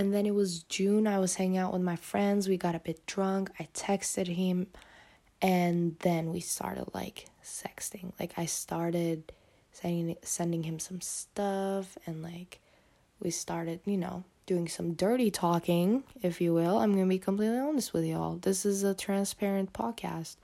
And 0.00 0.14
then 0.14 0.24
it 0.24 0.34
was 0.34 0.62
June. 0.62 1.06
I 1.06 1.18
was 1.18 1.34
hanging 1.34 1.58
out 1.58 1.74
with 1.74 1.82
my 1.82 1.94
friends. 1.94 2.48
We 2.48 2.56
got 2.56 2.74
a 2.74 2.78
bit 2.78 3.04
drunk. 3.04 3.50
I 3.60 3.68
texted 3.74 4.28
him. 4.28 4.68
And 5.42 5.96
then 5.98 6.32
we 6.32 6.40
started 6.40 6.86
like 6.94 7.26
sexting. 7.44 8.14
Like 8.18 8.32
I 8.38 8.46
started 8.46 9.30
sending 9.72 10.16
sending 10.22 10.62
him 10.62 10.78
some 10.78 11.02
stuff 11.02 11.98
and 12.06 12.22
like 12.22 12.60
we 13.20 13.30
started, 13.30 13.80
you 13.84 13.98
know, 13.98 14.24
doing 14.46 14.68
some 14.68 14.94
dirty 14.94 15.30
talking, 15.30 16.04
if 16.22 16.40
you 16.40 16.54
will. 16.54 16.78
I'm 16.78 16.94
going 16.94 17.04
to 17.04 17.08
be 17.10 17.18
completely 17.18 17.58
honest 17.58 17.92
with 17.92 18.06
y'all. 18.06 18.36
This 18.36 18.64
is 18.64 18.82
a 18.82 18.94
transparent 18.94 19.74
podcast. 19.74 20.36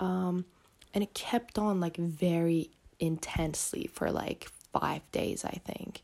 Um, 0.00 0.46
and 0.92 1.04
it 1.04 1.14
kept 1.14 1.60
on 1.60 1.78
like 1.78 1.96
very 1.96 2.70
intensely 2.98 3.88
for 3.92 4.10
like 4.10 4.48
five 4.72 5.02
days, 5.12 5.44
I 5.44 5.60
think. 5.64 6.02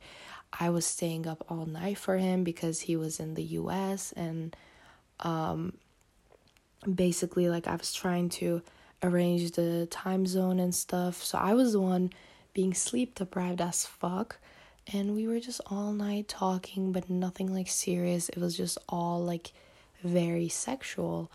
I 0.52 0.70
was 0.70 0.87
staying 0.87 1.26
up 1.26 1.44
all 1.48 1.66
night 1.66 1.98
for 1.98 2.16
him 2.16 2.44
because 2.44 2.80
he 2.80 2.96
was 2.96 3.20
in 3.20 3.35
the 3.35 3.42
US 3.42 4.12
and 4.12 4.56
um 5.20 5.74
basically 6.94 7.48
like 7.48 7.66
I 7.66 7.76
was 7.76 7.92
trying 7.92 8.28
to 8.40 8.62
arrange 9.02 9.52
the 9.52 9.87
time 9.90 10.26
zone 10.26 10.61
and 10.61 10.74
stuff. 10.74 11.22
So 11.22 11.38
I 11.38 11.54
was 11.54 11.72
the 11.72 11.80
one 11.80 12.11
being 12.54 12.74
sleep 12.74 13.14
deprived 13.14 13.61
as 13.61 13.85
fuck. 13.85 14.38
And 14.92 15.16
we 15.16 15.26
were 15.26 15.40
just 15.40 15.61
all 15.66 15.92
night 15.92 16.28
talking 16.28 16.92
but 16.92 17.11
nothing 17.11 17.52
like 17.52 17.68
serious. 17.68 18.28
It 18.28 18.38
was 18.38 18.56
just 18.56 18.78
all 18.88 19.22
like 19.22 19.52
very 20.02 20.48
sexual. 20.48 21.30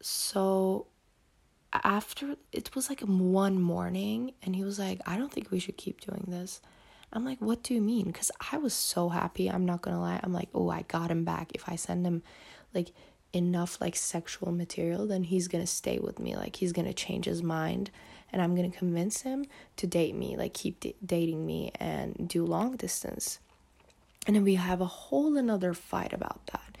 So 0.00 0.86
after 1.72 2.36
it 2.52 2.74
was 2.74 2.88
like 2.88 3.00
one 3.00 3.60
morning 3.60 4.32
and 4.42 4.56
he 4.56 4.64
was 4.64 4.78
like 4.78 5.00
i 5.06 5.16
don't 5.16 5.32
think 5.32 5.50
we 5.50 5.58
should 5.58 5.76
keep 5.76 6.00
doing 6.00 6.24
this 6.26 6.60
i'm 7.12 7.24
like 7.24 7.38
what 7.40 7.62
do 7.62 7.74
you 7.74 7.80
mean 7.80 8.06
because 8.06 8.30
i 8.52 8.56
was 8.56 8.74
so 8.74 9.08
happy 9.08 9.48
i'm 9.48 9.64
not 9.64 9.82
gonna 9.82 10.00
lie 10.00 10.20
i'm 10.22 10.32
like 10.32 10.48
oh 10.54 10.70
i 10.70 10.82
got 10.88 11.10
him 11.10 11.24
back 11.24 11.50
if 11.54 11.68
i 11.68 11.76
send 11.76 12.06
him 12.06 12.22
like 12.74 12.92
enough 13.32 13.80
like 13.80 13.94
sexual 13.94 14.52
material 14.52 15.06
then 15.06 15.24
he's 15.24 15.48
gonna 15.48 15.66
stay 15.66 15.98
with 15.98 16.18
me 16.18 16.36
like 16.36 16.56
he's 16.56 16.72
gonna 16.72 16.92
change 16.92 17.26
his 17.26 17.42
mind 17.42 17.90
and 18.32 18.42
I'm 18.42 18.54
to 18.56 18.76
convince 18.76 19.22
him 19.22 19.46
to 19.76 19.86
date 19.86 20.14
me, 20.14 20.36
like 20.36 20.54
keep 20.54 20.80
d- 20.80 20.96
dating 21.04 21.46
me 21.46 21.72
and 21.76 22.28
do 22.28 22.44
long 22.44 22.76
distance. 22.76 23.38
And 24.26 24.36
then 24.36 24.44
we 24.44 24.56
have 24.56 24.80
a 24.80 24.86
whole 24.86 25.36
another 25.36 25.72
fight 25.72 26.12
about 26.12 26.46
that. 26.52 26.76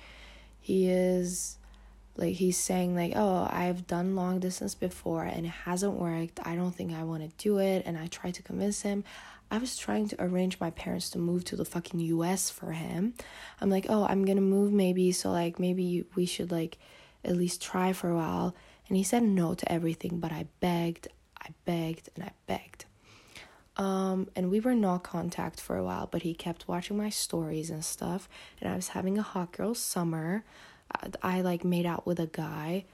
He 0.60 0.88
is 0.88 1.56
like 2.16 2.34
he's 2.34 2.58
saying 2.58 2.94
like, 2.94 3.12
"Oh, 3.16 3.48
I've 3.50 3.86
done 3.86 4.16
long 4.16 4.40
distance 4.40 4.74
before 4.74 5.24
and 5.24 5.46
it 5.46 5.50
hasn't 5.50 5.94
worked. 5.94 6.40
I 6.44 6.56
don't 6.56 6.74
think 6.74 6.92
I 6.92 7.04
want 7.04 7.22
to 7.22 7.42
do 7.42 7.58
it." 7.58 7.84
And 7.86 7.96
I 7.96 8.08
try 8.08 8.30
to 8.30 8.42
convince 8.42 8.82
him. 8.82 9.04
I 9.50 9.58
was 9.58 9.76
trying 9.76 10.08
to 10.08 10.22
arrange 10.22 10.60
my 10.60 10.70
parents 10.70 11.10
to 11.10 11.18
move 11.18 11.44
to 11.46 11.56
the 11.56 11.64
fucking 11.64 12.00
US 12.00 12.50
for 12.50 12.72
him. 12.72 13.14
I'm 13.60 13.70
like, 13.70 13.86
"Oh, 13.88 14.04
I'm 14.04 14.24
to 14.24 14.34
move 14.40 14.72
maybe, 14.72 15.12
so 15.12 15.30
like 15.30 15.58
maybe 15.58 16.04
we 16.14 16.26
should 16.26 16.50
like 16.50 16.78
at 17.24 17.36
least 17.36 17.62
try 17.62 17.92
for 17.92 18.10
a 18.10 18.16
while." 18.16 18.54
And 18.88 18.96
he 18.96 19.02
said 19.02 19.22
no 19.22 19.54
to 19.54 19.72
everything, 19.72 20.18
but 20.18 20.32
I 20.32 20.46
begged, 20.60 21.08
I 21.40 21.50
begged 21.64 22.08
and 22.14 22.24
I 22.24 22.32
begged. 22.46 22.84
Um, 23.76 24.28
and 24.34 24.50
we 24.50 24.60
were 24.60 24.74
not 24.74 25.04
contact 25.04 25.60
for 25.60 25.76
a 25.76 25.84
while, 25.84 26.08
but 26.10 26.22
he 26.22 26.34
kept 26.34 26.66
watching 26.66 26.96
my 26.96 27.10
stories 27.10 27.70
and 27.70 27.84
stuff. 27.84 28.28
And 28.60 28.70
I 28.70 28.74
was 28.74 28.88
having 28.88 29.18
a 29.18 29.22
hot 29.22 29.52
girl 29.52 29.74
summer. 29.74 30.44
I, 30.92 31.10
I 31.22 31.40
like 31.42 31.64
made 31.64 31.86
out 31.86 32.06
with 32.06 32.18
a 32.18 32.26
guy 32.26 32.86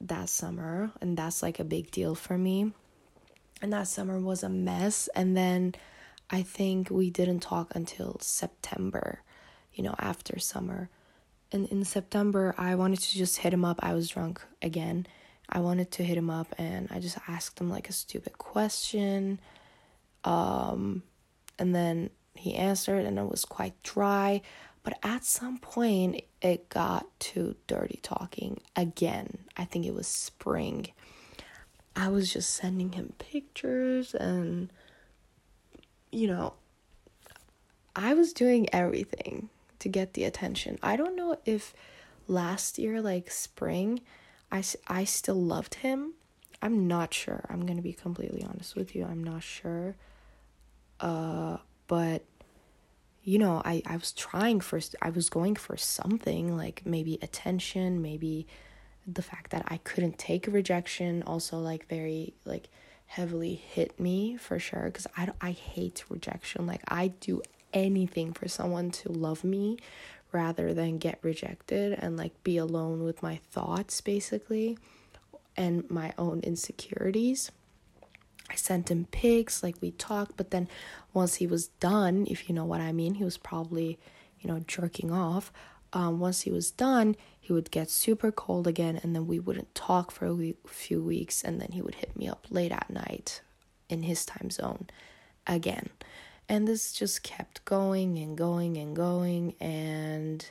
that 0.00 0.28
summer, 0.28 0.90
and 1.00 1.16
that's 1.16 1.42
like 1.42 1.60
a 1.60 1.64
big 1.64 1.90
deal 1.90 2.14
for 2.14 2.36
me. 2.36 2.72
And 3.62 3.72
that 3.72 3.86
summer 3.86 4.18
was 4.18 4.42
a 4.42 4.48
mess. 4.48 5.08
And 5.14 5.36
then 5.36 5.74
I 6.30 6.42
think 6.42 6.90
we 6.90 7.10
didn't 7.10 7.40
talk 7.40 7.74
until 7.74 8.18
September, 8.20 9.22
you 9.72 9.84
know, 9.84 9.94
after 9.98 10.38
summer. 10.38 10.88
And 11.52 11.68
in 11.68 11.84
September, 11.84 12.54
I 12.58 12.74
wanted 12.74 13.00
to 13.00 13.16
just 13.16 13.38
hit 13.38 13.52
him 13.52 13.64
up. 13.64 13.80
I 13.82 13.94
was 13.94 14.08
drunk 14.08 14.40
again. 14.62 15.06
I 15.48 15.60
wanted 15.60 15.90
to 15.92 16.04
hit 16.04 16.16
him 16.16 16.30
up 16.30 16.54
and 16.58 16.88
I 16.90 16.98
just 17.00 17.18
asked 17.28 17.60
him 17.60 17.70
like 17.70 17.88
a 17.88 17.92
stupid 17.92 18.38
question 18.38 19.38
um, 20.24 21.02
and 21.58 21.74
then 21.74 22.10
he 22.34 22.54
answered, 22.54 23.04
and 23.04 23.18
it 23.18 23.30
was 23.30 23.44
quite 23.44 23.80
dry. 23.82 24.40
But 24.82 24.98
at 25.02 25.24
some 25.24 25.58
point, 25.58 26.22
it 26.42 26.68
got 26.68 27.06
to 27.20 27.54
dirty 27.66 28.00
talking 28.02 28.60
again. 28.76 29.38
I 29.56 29.64
think 29.64 29.86
it 29.86 29.94
was 29.94 30.06
spring. 30.06 30.88
I 31.96 32.08
was 32.08 32.32
just 32.32 32.50
sending 32.50 32.92
him 32.92 33.12
pictures, 33.18 34.14
and 34.14 34.72
you 36.14 36.28
know, 36.28 36.54
I 37.96 38.14
was 38.14 38.32
doing 38.32 38.68
everything 38.72 39.50
to 39.80 39.88
get 39.88 40.14
the 40.14 40.24
attention. 40.24 40.78
I 40.82 40.96
don't 40.96 41.16
know 41.16 41.38
if 41.44 41.74
last 42.26 42.78
year, 42.78 43.00
like 43.00 43.30
spring, 43.30 44.00
I, 44.50 44.62
I 44.86 45.04
still 45.04 45.40
loved 45.40 45.76
him. 45.76 46.14
I'm 46.62 46.88
not 46.88 47.12
sure. 47.12 47.44
I'm 47.50 47.66
going 47.66 47.76
to 47.76 47.82
be 47.82 47.92
completely 47.92 48.42
honest 48.42 48.74
with 48.74 48.96
you. 48.96 49.04
I'm 49.04 49.22
not 49.22 49.42
sure. 49.42 49.96
Uh, 51.00 51.58
but 51.86 52.24
you 53.22 53.38
know, 53.38 53.62
I 53.64 53.82
I 53.86 53.96
was 53.96 54.12
trying 54.12 54.60
for 54.60 54.80
I 55.02 55.10
was 55.10 55.28
going 55.30 55.56
for 55.56 55.76
something 55.76 56.56
like 56.56 56.82
maybe 56.84 57.18
attention, 57.22 58.00
maybe 58.02 58.46
the 59.06 59.22
fact 59.22 59.50
that 59.50 59.64
I 59.68 59.78
couldn't 59.78 60.18
take 60.18 60.46
rejection 60.46 61.22
also 61.26 61.58
like 61.58 61.88
very 61.88 62.34
like 62.44 62.68
heavily 63.06 63.54
hit 63.54 63.98
me 63.98 64.36
for 64.36 64.58
sure 64.58 64.90
cuz 64.90 65.06
I 65.16 65.30
I 65.40 65.52
hate 65.52 66.04
rejection. 66.08 66.66
Like 66.66 66.82
I 66.88 67.08
do 67.08 67.42
anything 67.72 68.32
for 68.32 68.48
someone 68.48 68.90
to 68.90 69.10
love 69.10 69.44
me 69.44 69.78
rather 70.32 70.74
than 70.74 70.98
get 70.98 71.18
rejected 71.22 71.92
and 71.92 72.16
like 72.16 72.42
be 72.42 72.56
alone 72.56 73.04
with 73.04 73.22
my 73.22 73.36
thoughts 73.50 74.00
basically 74.00 74.76
and 75.56 75.88
my 75.90 76.12
own 76.18 76.40
insecurities. 76.40 77.50
I 78.50 78.56
sent 78.56 78.90
him 78.90 79.06
pics, 79.10 79.62
like 79.62 79.76
we 79.80 79.92
talked, 79.92 80.36
but 80.36 80.50
then 80.50 80.68
once 81.12 81.36
he 81.36 81.46
was 81.46 81.68
done, 81.80 82.26
if 82.28 82.48
you 82.48 82.54
know 82.54 82.64
what 82.64 82.80
I 82.80 82.92
mean, 82.92 83.14
he 83.14 83.24
was 83.24 83.38
probably, 83.38 83.98
you 84.40 84.48
know, 84.50 84.60
jerking 84.66 85.10
off. 85.10 85.52
Um, 85.92 86.20
once 86.20 86.42
he 86.42 86.50
was 86.50 86.70
done, 86.70 87.16
he 87.44 87.52
would 87.52 87.70
get 87.70 87.90
super 87.90 88.32
cold 88.32 88.66
again, 88.66 88.98
and 89.02 89.14
then 89.14 89.26
we 89.26 89.38
wouldn't 89.38 89.74
talk 89.74 90.10
for 90.10 90.26
a 90.26 90.54
few 90.66 91.02
weeks, 91.02 91.42
and 91.44 91.60
then 91.60 91.72
he 91.72 91.82
would 91.82 91.96
hit 91.96 92.16
me 92.16 92.28
up 92.28 92.46
late 92.50 92.72
at 92.72 92.88
night 92.88 93.42
in 93.88 94.02
his 94.02 94.24
time 94.24 94.50
zone 94.50 94.88
again. 95.46 95.90
And 96.48 96.66
this 96.66 96.92
just 96.92 97.22
kept 97.22 97.64
going 97.64 98.18
and 98.18 98.36
going 98.36 98.76
and 98.76 98.96
going, 98.96 99.54
and 99.60 100.50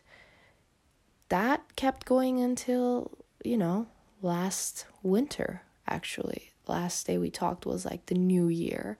that 1.30 1.76
kept 1.76 2.06
going 2.06 2.40
until, 2.40 3.12
you 3.44 3.58
know, 3.58 3.88
last 4.22 4.86
winter, 5.02 5.64
actually 5.88 6.54
last 6.68 7.08
day 7.08 7.18
we 7.18 7.30
talked 7.30 7.66
was 7.66 7.86
like 7.86 8.06
the 8.06 8.16
new 8.16 8.48
year. 8.48 8.98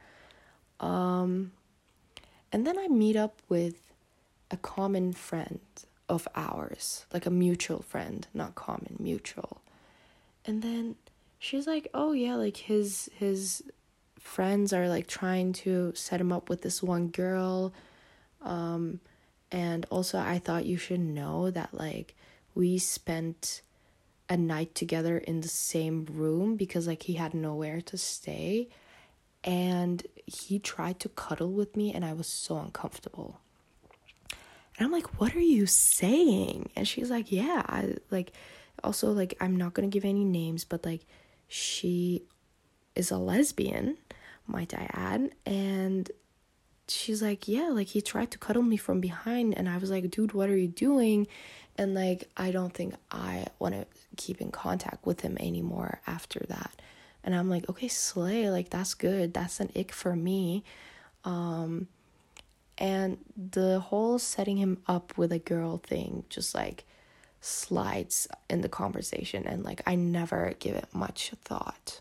Um, 0.80 1.52
and 2.52 2.68
then 2.68 2.78
I 2.78 2.88
meet 2.88 3.16
up 3.16 3.42
with 3.50 3.94
a 4.52 4.58
common 4.58 5.14
friend 5.14 5.60
of 6.10 6.28
ours, 6.36 7.06
like 7.14 7.26
a 7.26 7.32
mutual 7.32 7.82
friend, 7.82 8.28
not 8.34 8.56
common, 8.56 8.98
mutual. 9.00 9.62
And 10.46 10.62
then 10.62 10.96
she's 11.40 11.68
like, 11.68 11.88
"Oh 11.94 12.12
yeah, 12.12 12.36
like 12.36 12.58
his 12.58 13.10
his 13.18 13.64
friends 14.20 14.74
are 14.74 14.88
like 14.90 15.08
trying 15.08 15.54
to 15.54 15.94
set 15.96 16.22
him 16.22 16.32
up 16.32 16.50
with 16.50 16.62
this 16.62 16.84
one 16.84 17.08
girl." 17.08 17.74
Um 18.42 19.00
and 19.52 19.86
also 19.90 20.18
I 20.20 20.40
thought 20.40 20.66
you 20.66 20.78
should 20.78 21.00
know 21.00 21.52
that 21.52 21.74
like 21.74 22.16
we 22.56 22.78
spent 22.78 23.62
a 24.30 24.38
night 24.38 24.74
together 24.74 25.18
in 25.18 25.42
the 25.42 25.48
same 25.48 26.06
room 26.06 26.56
because 26.56 26.88
like 26.88 27.04
he 27.04 27.14
had 27.14 27.34
nowhere 27.34 27.82
to 27.82 27.98
stay 27.98 28.70
and 29.44 30.06
he 30.26 30.60
tried 30.60 31.00
to 31.02 31.10
cuddle 31.10 31.52
with 31.52 31.76
me 31.76 31.94
and 31.94 32.06
I 32.06 32.14
was 32.14 32.28
so 32.28 32.58
uncomfortable. 32.58 33.40
And 34.78 34.86
I'm 34.86 34.92
like, 34.92 35.20
"What 35.20 35.36
are 35.36 35.40
you 35.42 35.66
saying?" 35.66 36.70
And 36.76 36.88
she's 36.88 37.10
like, 37.10 37.32
"Yeah, 37.32 37.64
I 37.68 37.96
like 38.12 38.34
also 38.84 39.12
like 39.12 39.36
I'm 39.40 39.56
not 39.56 39.76
to 39.76 39.88
give 39.88 40.06
any 40.06 40.24
names, 40.26 40.64
but 40.66 40.86
like 40.86 41.06
she 41.48 42.24
is 42.96 43.12
a 43.12 43.18
lesbian, 43.18 43.98
might 44.48 44.74
I 44.74 44.90
add, 44.94 45.32
and 45.46 46.10
she's 46.88 47.22
like, 47.22 47.48
"Yeah, 47.48 47.70
like 47.70 47.88
he 47.88 48.02
tried 48.02 48.32
to 48.32 48.38
cuddle 48.38 48.64
me 48.64 48.78
from 48.78 49.00
behind." 49.02 49.58
And 49.58 49.70
I 49.70 49.78
was 49.78 49.90
like, 49.92 50.10
"Dude, 50.12 50.34
what 50.34 50.50
are 50.50 50.58
you 50.58 50.68
doing?" 50.68 51.28
And 51.78 51.94
like 51.94 52.30
I 52.38 52.52
don't 52.52 52.74
think 52.74 52.96
I 53.12 53.48
want 53.60 53.76
to 53.76 53.86
keep 54.18 54.42
in 54.42 54.52
contact 54.52 55.06
with 55.06 55.22
him 55.22 55.38
anymore 55.40 56.00
after 56.06 56.40
that. 56.50 56.82
And 57.24 57.34
I'm 57.34 57.50
like, 57.50 57.70
okay, 57.70 57.88
slay, 57.88 58.50
like 58.50 58.70
that's 58.70 58.94
good. 58.94 59.34
That's 59.34 59.60
an 59.60 59.72
ick 59.76 59.92
for 59.92 60.16
me. 60.16 60.64
Um 61.24 61.88
and 62.78 63.18
the 63.36 63.80
whole 63.80 64.20
setting 64.20 64.58
him 64.58 64.80
up 64.88 65.18
with 65.18 65.32
a 65.32 65.40
girl 65.40 65.78
thing 65.78 66.24
just 66.30 66.56
like 66.56 66.86
slides 67.42 68.28
in 68.50 68.62
the 68.62 68.70
conversation 68.70 69.46
and 69.46 69.64
like 69.64 69.82
I 69.86 69.96
never 69.96 70.54
give 70.60 70.76
it 70.76 70.88
much 70.94 71.34
thought. 71.44 72.00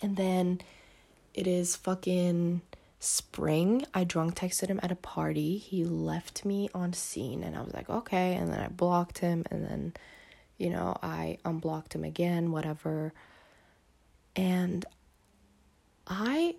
And 0.00 0.16
then 0.16 0.60
it 1.34 1.46
is 1.46 1.76
fucking 1.76 2.62
spring. 2.98 3.84
I 3.94 4.04
drunk 4.04 4.34
texted 4.34 4.68
him 4.68 4.80
at 4.82 4.90
a 4.90 4.96
party. 4.96 5.58
He 5.58 5.84
left 5.84 6.44
me 6.44 6.68
on 6.74 6.92
seen 6.92 7.42
and 7.42 7.56
I 7.56 7.62
was 7.62 7.74
like, 7.74 7.88
okay. 7.88 8.34
And 8.34 8.52
then 8.52 8.60
I 8.60 8.68
blocked 8.68 9.18
him 9.18 9.44
and 9.50 9.64
then 9.64 9.92
you 10.62 10.70
know, 10.70 10.96
I 11.02 11.38
unblocked 11.44 11.92
him 11.92 12.04
again, 12.04 12.52
whatever. 12.52 13.12
And 14.36 14.84
I, 16.06 16.54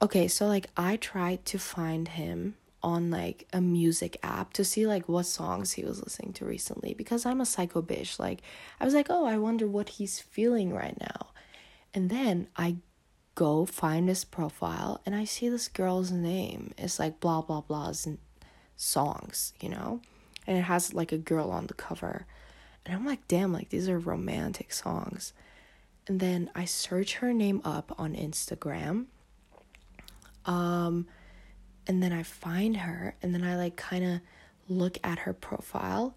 okay, 0.00 0.28
so 0.28 0.46
like 0.46 0.68
I 0.76 0.96
tried 0.96 1.44
to 1.46 1.58
find 1.58 2.08
him 2.08 2.56
on 2.82 3.10
like 3.10 3.46
a 3.52 3.60
music 3.60 4.18
app 4.22 4.52
to 4.52 4.64
see 4.64 4.86
like 4.86 5.08
what 5.08 5.26
songs 5.26 5.72
he 5.72 5.84
was 5.84 6.02
listening 6.02 6.32
to 6.32 6.44
recently 6.44 6.94
because 6.94 7.26
I'm 7.26 7.40
a 7.40 7.46
psycho 7.46 7.82
bitch. 7.82 8.18
Like, 8.18 8.42
I 8.80 8.84
was 8.84 8.94
like, 8.94 9.08
oh, 9.10 9.26
I 9.26 9.36
wonder 9.38 9.66
what 9.66 9.88
he's 9.90 10.20
feeling 10.20 10.72
right 10.72 10.98
now. 11.00 11.28
And 11.92 12.10
then 12.10 12.48
I 12.56 12.76
go 13.34 13.64
find 13.66 14.08
his 14.08 14.24
profile 14.24 15.00
and 15.06 15.14
I 15.14 15.24
see 15.24 15.48
this 15.48 15.68
girl's 15.68 16.10
name. 16.10 16.72
It's 16.78 16.98
like 16.98 17.20
blah 17.20 17.42
blah 17.42 17.62
blah's 17.62 18.06
songs, 18.76 19.52
you 19.60 19.68
know? 19.68 20.00
And 20.46 20.56
it 20.56 20.62
has 20.62 20.94
like 20.94 21.12
a 21.12 21.18
girl 21.18 21.50
on 21.50 21.66
the 21.66 21.74
cover. 21.74 22.26
And 22.86 22.94
I'm 22.94 23.04
like, 23.04 23.26
damn, 23.28 23.52
like 23.52 23.68
these 23.68 23.88
are 23.88 23.98
romantic 23.98 24.72
songs. 24.72 25.32
And 26.06 26.20
then 26.20 26.50
I 26.54 26.64
search 26.64 27.16
her 27.16 27.34
name 27.34 27.60
up 27.64 27.94
on 27.98 28.14
Instagram. 28.14 29.06
Um, 30.48 31.06
and 31.86 32.02
then 32.02 32.12
I 32.12 32.24
find 32.24 32.78
her, 32.78 33.14
and 33.22 33.32
then 33.32 33.44
I 33.44 33.56
like 33.56 33.76
kind 33.76 34.04
of 34.04 34.20
look 34.68 34.98
at 35.04 35.20
her 35.20 35.32
profile. 35.32 36.16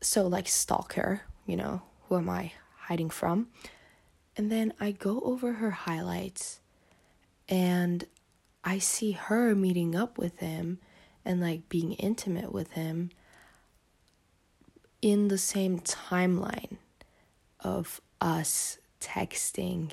So, 0.00 0.26
like, 0.26 0.48
stalk 0.48 0.94
her, 0.94 1.22
you 1.46 1.56
know, 1.56 1.82
who 2.08 2.16
am 2.16 2.30
I 2.30 2.52
hiding 2.76 3.10
from? 3.10 3.48
And 4.36 4.50
then 4.50 4.72
I 4.80 4.92
go 4.92 5.20
over 5.20 5.54
her 5.54 5.70
highlights, 5.70 6.60
and 7.48 8.06
I 8.64 8.78
see 8.78 9.12
her 9.12 9.54
meeting 9.54 9.94
up 9.94 10.16
with 10.16 10.38
him 10.38 10.78
and 11.24 11.40
like 11.40 11.68
being 11.68 11.92
intimate 11.94 12.52
with 12.52 12.72
him 12.72 13.10
in 15.02 15.28
the 15.28 15.38
same 15.38 15.80
timeline 15.80 16.78
of 17.60 18.00
us 18.20 18.78
texting 19.00 19.92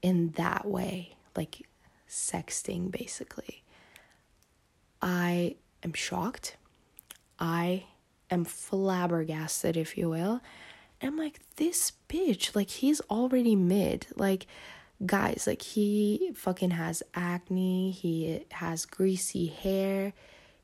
in 0.00 0.30
that 0.32 0.66
way, 0.66 1.16
like 1.36 1.67
sexting 2.08 2.90
basically. 2.90 3.62
I 5.00 5.56
am 5.82 5.92
shocked. 5.92 6.56
I 7.38 7.84
am 8.30 8.44
flabbergasted, 8.44 9.76
if 9.76 9.96
you 9.96 10.10
will. 10.10 10.40
And 11.00 11.12
I'm 11.12 11.16
like, 11.16 11.40
this 11.56 11.92
bitch, 12.08 12.56
like, 12.56 12.70
he's 12.70 13.00
already 13.02 13.54
mid. 13.54 14.08
Like, 14.16 14.46
guys, 15.06 15.44
like, 15.46 15.62
he 15.62 16.32
fucking 16.34 16.72
has 16.72 17.02
acne. 17.14 17.92
He 17.92 18.44
has 18.50 18.84
greasy 18.84 19.46
hair. 19.46 20.12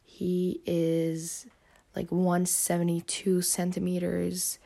He 0.02 0.60
is 0.66 1.46
like 1.94 2.10
172 2.10 3.42
centimeters 3.42 4.58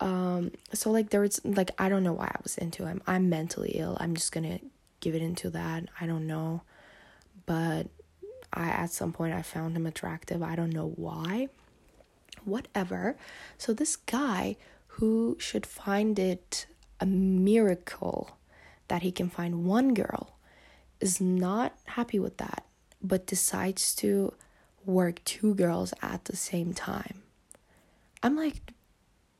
um 0.00 0.50
so 0.74 0.90
like 0.90 1.08
there 1.10 1.22
was 1.22 1.40
like 1.44 1.70
i 1.78 1.88
don't 1.88 2.02
know 2.02 2.12
why 2.12 2.26
i 2.26 2.38
was 2.42 2.58
into 2.58 2.86
him 2.86 3.00
i'm 3.06 3.30
mentally 3.30 3.72
ill 3.76 3.96
i'm 3.98 4.14
just 4.14 4.30
gonna 4.30 4.58
give 5.00 5.14
it 5.14 5.22
into 5.22 5.50
that 5.50 5.84
i 6.00 6.06
don't 6.06 6.26
know 6.26 6.62
but 7.46 7.86
I 8.52 8.68
at 8.68 8.90
some 8.90 9.12
point 9.12 9.34
I 9.34 9.42
found 9.42 9.76
him 9.76 9.86
attractive. 9.86 10.42
I 10.42 10.56
don't 10.56 10.72
know 10.72 10.92
why. 10.96 11.48
Whatever. 12.44 13.16
So 13.58 13.72
this 13.72 13.96
guy 13.96 14.56
who 14.86 15.36
should 15.38 15.66
find 15.66 16.18
it 16.18 16.66
a 17.00 17.06
miracle 17.06 18.38
that 18.88 19.02
he 19.02 19.12
can 19.12 19.28
find 19.28 19.64
one 19.64 19.94
girl 19.94 20.38
is 21.00 21.20
not 21.20 21.74
happy 21.84 22.18
with 22.18 22.38
that, 22.38 22.64
but 23.02 23.26
decides 23.26 23.94
to 23.96 24.32
work 24.84 25.22
two 25.24 25.54
girls 25.54 25.92
at 26.00 26.24
the 26.24 26.36
same 26.36 26.72
time. 26.72 27.22
I'm 28.22 28.36
like, 28.36 28.72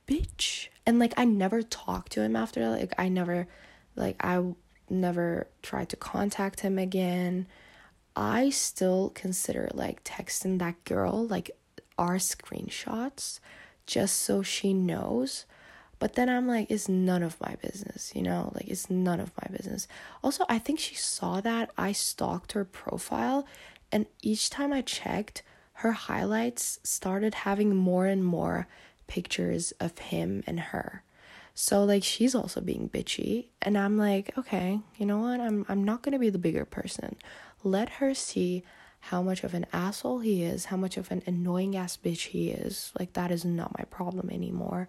bitch. 0.07 0.69
And 0.85 0.99
like, 0.99 1.15
I 1.17 1.25
never 1.25 1.63
talked 1.63 2.13
to 2.13 2.23
him 2.23 2.37
after. 2.37 2.69
Like, 2.69 2.93
I 2.99 3.09
never, 3.09 3.47
like, 3.95 4.17
I 4.21 4.43
never 4.91 5.49
tried 5.63 5.89
to 5.91 5.97
contact 5.97 6.61
him 6.61 6.79
again. 6.79 7.47
I 8.15 8.51
still 8.51 9.11
consider 9.15 9.69
like 9.75 10.05
texting 10.05 10.59
that 10.59 10.83
girl 10.85 11.27
like 11.27 11.51
our 11.99 12.17
screenshots 12.17 13.41
just 13.87 14.17
so 14.19 14.43
she 14.43 14.75
knows. 14.75 15.47
But 15.99 16.15
then 16.15 16.29
I'm 16.29 16.47
like, 16.47 16.71
it's 16.71 16.89
none 16.89 17.23
of 17.23 17.41
my 17.41 17.57
business, 17.63 18.13
you 18.15 18.23
know? 18.23 18.53
Like, 18.55 18.69
it's 18.69 18.91
none 18.91 19.19
of 19.19 19.33
my 19.41 19.57
business. 19.57 19.89
Also, 20.23 20.45
I 20.49 20.59
think 20.59 20.79
she 20.79 20.95
saw 20.95 21.41
that 21.41 21.71
I 21.79 21.93
stalked 21.93 22.53
her 22.53 22.67
profile, 22.67 23.47
and 23.91 24.05
each 24.21 24.51
time 24.51 24.75
I 24.75 24.83
checked, 24.83 25.43
her 25.75 25.93
highlights 25.93 26.81
started 26.83 27.33
having 27.35 27.75
more 27.75 28.05
and 28.05 28.23
more 28.23 28.67
pictures 29.07 29.73
of 29.81 29.97
him 29.99 30.43
and 30.47 30.61
her. 30.61 31.03
So 31.59 31.85
like 31.85 32.05
she's 32.05 32.35
also 32.35 32.61
being 32.61 32.91
bitchy 32.91 33.47
and 33.63 33.79
I'm 33.79 33.97
like, 33.97 34.37
okay, 34.37 34.79
you 34.99 35.07
know 35.07 35.21
what? 35.21 35.41
I'm 35.41 35.65
I'm 35.71 35.85
not 35.85 36.03
going 36.03 36.13
to 36.13 36.19
be 36.19 36.29
the 36.29 36.39
bigger 36.39 36.67
person. 36.67 37.17
Let 37.65 37.89
her 37.89 38.13
see 38.13 38.63
how 39.01 39.23
much 39.23 39.43
of 39.43 39.55
an 39.55 39.65
asshole 39.73 40.19
he 40.19 40.45
is, 40.45 40.67
how 40.67 40.77
much 40.77 40.99
of 40.99 41.11
an 41.11 41.23
annoying 41.27 41.75
ass 41.75 41.97
bitch 41.97 42.27
he 42.27 42.51
is. 42.51 42.93
Like 42.99 43.15
that 43.15 43.31
is 43.31 43.47
not 43.47 43.77
my 43.79 43.85
problem 43.85 44.29
anymore. 44.29 44.87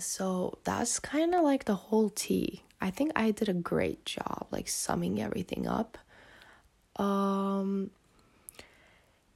So 0.00 0.58
that's 0.64 0.98
kind 0.98 1.32
of 1.32 1.44
like 1.44 1.66
the 1.66 1.76
whole 1.76 2.10
tea. 2.10 2.64
I 2.80 2.90
think 2.90 3.12
I 3.14 3.30
did 3.30 3.48
a 3.48 3.54
great 3.54 4.04
job 4.04 4.48
like 4.50 4.66
summing 4.66 5.22
everything 5.22 5.68
up. 5.68 5.96
Um 6.96 7.92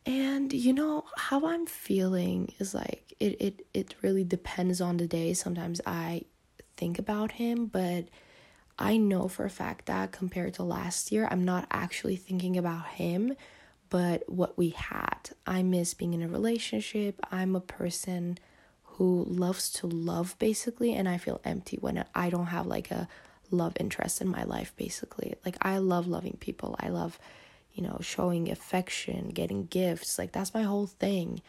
and 0.09 0.55
you 0.55 0.73
know 0.73 1.05
how 1.17 1.47
I'm 1.47 1.67
feeling 1.67 2.55
is 2.59 2.75
like 2.75 3.13
it 3.21 3.37
it 3.41 3.67
it 3.75 3.95
really 4.01 4.25
depends 4.25 4.81
on 4.81 4.97
the 4.97 5.07
day. 5.07 5.35
Sometimes 5.35 5.83
I 5.87 6.23
think 6.79 6.99
about 6.99 7.33
him, 7.33 7.67
but 7.67 8.09
I 8.79 8.97
know 8.97 9.29
for 9.29 9.45
a 9.45 9.51
fact 9.51 9.85
that 9.87 10.13
compared 10.13 10.55
to 10.55 10.63
last 10.63 11.13
year, 11.13 11.29
I'm 11.31 11.45
not 11.45 11.67
actually 11.71 12.17
thinking 12.17 12.57
about 12.57 12.87
him, 12.87 13.35
but 13.91 14.23
what 14.31 14.57
we 14.57 14.71
had. 14.71 15.31
I 15.47 15.63
miss 15.63 15.93
being 15.93 16.15
in 16.15 16.23
a 16.23 16.29
relationship. 16.29 17.21
I'm 17.31 17.55
a 17.55 17.61
person 17.61 18.39
who 18.85 19.27
loves 19.29 19.69
to 19.73 19.87
love 19.87 20.37
basically, 20.39 20.95
and 20.95 21.07
I 21.07 21.19
feel 21.19 21.43
empty 21.45 21.77
when 21.83 22.03
I 22.15 22.31
don't 22.31 22.47
have 22.47 22.67
like 22.67 22.91
a 22.91 23.09
love 23.51 23.75
interest 23.79 24.23
in 24.23 24.29
my 24.29 24.45
life 24.45 24.73
basically. 24.77 25.35
Like 25.45 25.59
I 25.61 25.77
love 25.79 26.07
loving 26.07 26.39
people. 26.41 26.77
I 26.81 26.89
love 26.89 27.19
you 27.73 27.83
know, 27.83 27.99
showing 28.01 28.51
affection, 28.51 29.29
getting 29.29 29.67
gifts. 29.67 30.19
Like 30.19 30.33
that's 30.33 30.55
my 30.55 30.63
whole 30.63 30.87
thing. 30.87 31.43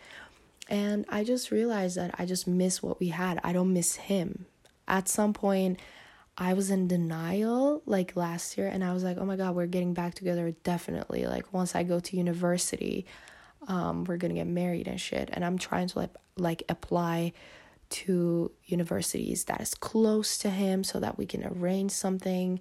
And 0.70 1.06
I 1.10 1.24
just 1.24 1.50
realized 1.50 1.98
that 1.98 2.14
I 2.20 2.26
just 2.26 2.48
miss 2.48 2.84
what 2.84 3.00
we 3.00 3.08
had. 3.08 3.40
I 3.44 3.54
don't 3.54 3.74
miss 3.74 3.96
him. 3.96 4.46
At 4.88 5.08
some 5.08 5.34
point, 5.34 5.80
I 6.38 6.54
was 6.54 6.70
in 6.70 6.88
denial 6.88 7.82
like 7.86 8.16
last 8.16 8.58
year 8.58 8.68
and 8.68 8.84
I 8.84 8.94
was 8.94 9.04
like, 9.04 9.18
"Oh 9.18 9.26
my 9.26 9.36
god, 9.36 9.56
we're 9.56 9.66
getting 9.66 9.94
back 9.94 10.14
together 10.16 10.52
definitely. 10.64 11.26
Like 11.26 11.52
once 11.52 11.76
I 11.76 11.84
go 11.84 12.00
to 12.00 12.18
university, 12.18 13.06
um 13.68 14.06
we're 14.06 14.18
to 14.18 14.30
get 14.30 14.48
married 14.48 14.88
and 14.88 15.02
shit." 15.02 15.30
And 15.34 15.44
I'm 15.44 15.58
trying 15.58 15.88
to 15.90 16.00
like 16.00 16.16
like 16.38 16.64
apply 16.70 17.34
to 17.90 18.52
universities 18.66 19.46
that 19.46 19.62
is 19.62 19.74
close 19.74 20.38
to 20.38 20.50
him 20.50 20.84
so 20.84 21.00
that 21.00 21.18
we 21.18 21.26
can 21.26 21.46
arrange 21.46 21.92
something 21.92 22.60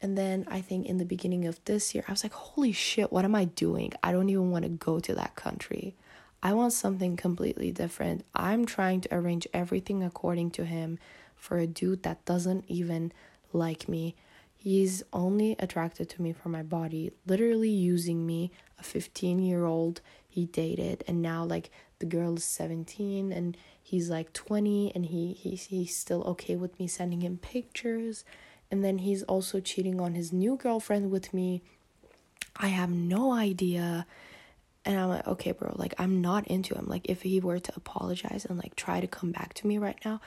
and 0.00 0.16
then 0.16 0.46
I 0.48 0.60
think 0.60 0.86
in 0.86 0.98
the 0.98 1.04
beginning 1.04 1.44
of 1.44 1.62
this 1.64 1.94
year, 1.94 2.04
I 2.06 2.12
was 2.12 2.22
like, 2.22 2.32
holy 2.32 2.72
shit, 2.72 3.12
what 3.12 3.24
am 3.24 3.34
I 3.34 3.46
doing? 3.46 3.92
I 4.02 4.12
don't 4.12 4.28
even 4.28 4.50
want 4.50 4.62
to 4.62 4.68
go 4.68 5.00
to 5.00 5.14
that 5.14 5.34
country. 5.34 5.96
I 6.40 6.52
want 6.52 6.72
something 6.72 7.16
completely 7.16 7.72
different. 7.72 8.24
I'm 8.32 8.64
trying 8.64 9.00
to 9.02 9.14
arrange 9.14 9.48
everything 9.52 10.04
according 10.04 10.52
to 10.52 10.64
him 10.64 10.98
for 11.34 11.58
a 11.58 11.66
dude 11.66 12.04
that 12.04 12.24
doesn't 12.24 12.64
even 12.68 13.12
like 13.52 13.88
me. 13.88 14.14
He's 14.56 15.02
only 15.12 15.56
attracted 15.58 16.08
to 16.10 16.22
me 16.22 16.32
for 16.32 16.48
my 16.48 16.62
body, 16.62 17.12
literally 17.26 17.70
using 17.70 18.24
me, 18.24 18.52
a 18.78 18.84
15 18.84 19.40
year 19.40 19.64
old 19.64 20.00
he 20.28 20.46
dated, 20.46 21.02
and 21.08 21.20
now 21.20 21.44
like 21.44 21.70
the 21.98 22.06
girl 22.06 22.36
is 22.36 22.44
17 22.44 23.32
and 23.32 23.56
he's 23.82 24.08
like 24.08 24.32
20 24.32 24.92
and 24.94 25.06
he, 25.06 25.32
he's, 25.32 25.64
he's 25.66 25.96
still 25.96 26.22
okay 26.24 26.54
with 26.54 26.78
me 26.78 26.86
sending 26.86 27.22
him 27.22 27.38
pictures 27.38 28.24
and 28.70 28.84
then 28.84 28.98
he's 28.98 29.22
also 29.22 29.60
cheating 29.60 30.00
on 30.00 30.14
his 30.14 30.32
new 30.32 30.56
girlfriend 30.56 31.10
with 31.10 31.32
me. 31.32 31.62
I 32.56 32.68
have 32.68 32.90
no 32.90 33.32
idea. 33.32 34.06
And 34.84 34.98
I'm 34.98 35.08
like, 35.08 35.26
okay, 35.26 35.52
bro, 35.52 35.74
like 35.76 35.94
I'm 35.98 36.20
not 36.20 36.46
into 36.48 36.74
him. 36.74 36.86
Like 36.86 37.06
if 37.08 37.22
he 37.22 37.40
were 37.40 37.58
to 37.58 37.72
apologize 37.76 38.44
and 38.44 38.58
like 38.58 38.76
try 38.76 39.00
to 39.00 39.06
come 39.06 39.32
back 39.32 39.54
to 39.54 39.66
me 39.66 39.78
right 39.78 39.98
now, 40.04 40.20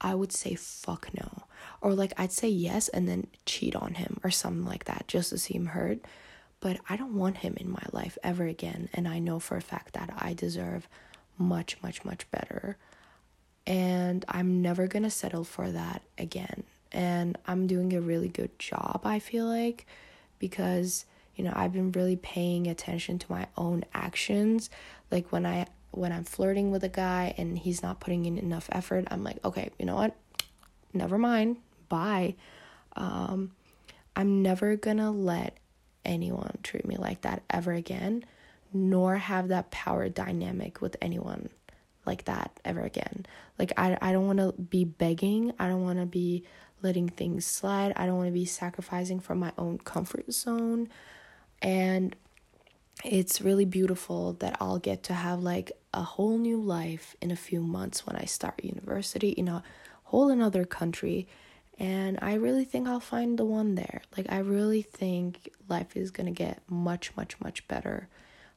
I 0.00 0.14
would 0.14 0.32
say 0.32 0.54
fuck 0.54 1.08
no. 1.14 1.44
Or 1.80 1.94
like 1.94 2.12
I'd 2.18 2.32
say 2.32 2.48
yes 2.48 2.88
and 2.88 3.08
then 3.08 3.28
cheat 3.46 3.74
on 3.74 3.94
him 3.94 4.20
or 4.22 4.30
something 4.30 4.66
like 4.66 4.84
that 4.84 5.08
just 5.08 5.30
to 5.30 5.38
see 5.38 5.54
him 5.54 5.66
hurt. 5.66 6.00
But 6.60 6.80
I 6.88 6.96
don't 6.96 7.14
want 7.14 7.38
him 7.38 7.56
in 7.58 7.70
my 7.70 7.82
life 7.92 8.18
ever 8.22 8.44
again. 8.44 8.88
And 8.92 9.08
I 9.08 9.20
know 9.20 9.38
for 9.38 9.56
a 9.56 9.62
fact 9.62 9.94
that 9.94 10.12
I 10.18 10.34
deserve 10.34 10.88
much, 11.38 11.80
much, 11.82 12.04
much 12.04 12.30
better. 12.30 12.76
And 13.66 14.24
I'm 14.28 14.60
never 14.60 14.86
gonna 14.86 15.10
settle 15.10 15.44
for 15.44 15.70
that 15.70 16.02
again 16.18 16.64
and 16.96 17.36
I'm 17.46 17.66
doing 17.66 17.92
a 17.92 18.00
really 18.00 18.28
good 18.28 18.58
job, 18.58 19.02
I 19.04 19.18
feel 19.18 19.44
like, 19.44 19.86
because 20.38 21.04
you 21.36 21.44
know, 21.44 21.52
I've 21.54 21.74
been 21.74 21.92
really 21.92 22.16
paying 22.16 22.66
attention 22.66 23.18
to 23.18 23.26
my 23.30 23.46
own 23.58 23.84
actions. 23.92 24.70
Like 25.10 25.30
when 25.30 25.44
I 25.44 25.66
when 25.90 26.10
I'm 26.10 26.24
flirting 26.24 26.70
with 26.70 26.82
a 26.82 26.88
guy 26.88 27.34
and 27.36 27.58
he's 27.58 27.82
not 27.82 28.00
putting 28.00 28.24
in 28.24 28.38
enough 28.38 28.68
effort, 28.72 29.04
I'm 29.10 29.22
like, 29.22 29.44
okay, 29.44 29.70
you 29.78 29.84
know 29.84 29.94
what? 29.94 30.16
Never 30.94 31.18
mind. 31.18 31.58
Bye. 31.90 32.36
Um, 32.96 33.52
I'm 34.16 34.40
never 34.42 34.76
gonna 34.76 35.12
let 35.12 35.58
anyone 36.06 36.56
treat 36.62 36.86
me 36.86 36.96
like 36.96 37.20
that 37.20 37.42
ever 37.50 37.72
again, 37.72 38.24
nor 38.72 39.16
have 39.16 39.48
that 39.48 39.70
power 39.70 40.08
dynamic 40.08 40.80
with 40.80 40.96
anyone 41.02 41.50
like 42.06 42.24
that 42.24 42.58
ever 42.64 42.80
again. 42.80 43.26
Like 43.58 43.72
I 43.76 43.98
I 44.00 44.12
don't 44.12 44.26
want 44.26 44.38
to 44.38 44.52
be 44.52 44.84
begging. 44.84 45.52
I 45.58 45.68
don't 45.68 45.82
want 45.82 45.98
to 45.98 46.06
be 46.06 46.44
letting 46.82 47.08
things 47.08 47.46
slide. 47.46 47.92
I 47.96 48.06
don't 48.06 48.16
want 48.16 48.28
to 48.28 48.32
be 48.32 48.44
sacrificing 48.44 49.20
from 49.20 49.38
my 49.38 49.52
own 49.58 49.78
comfort 49.78 50.32
zone. 50.32 50.88
And 51.62 52.14
it's 53.04 53.40
really 53.40 53.64
beautiful 53.64 54.34
that 54.34 54.56
I'll 54.60 54.78
get 54.78 55.02
to 55.04 55.14
have 55.14 55.40
like 55.40 55.72
a 55.92 56.02
whole 56.02 56.38
new 56.38 56.60
life 56.60 57.16
in 57.20 57.30
a 57.30 57.36
few 57.36 57.60
months 57.60 58.06
when 58.06 58.16
I 58.16 58.24
start 58.24 58.64
university 58.64 59.30
in 59.30 59.48
a 59.48 59.62
whole 60.04 60.30
another 60.30 60.64
country. 60.64 61.26
And 61.78 62.18
I 62.22 62.34
really 62.34 62.64
think 62.64 62.88
I'll 62.88 63.00
find 63.00 63.38
the 63.38 63.44
one 63.44 63.74
there. 63.74 64.00
Like, 64.16 64.26
I 64.30 64.38
really 64.38 64.80
think 64.80 65.50
life 65.68 65.94
is 65.94 66.10
gonna 66.10 66.30
get 66.30 66.62
much, 66.68 67.14
much, 67.16 67.38
much 67.38 67.68
better 67.68 68.08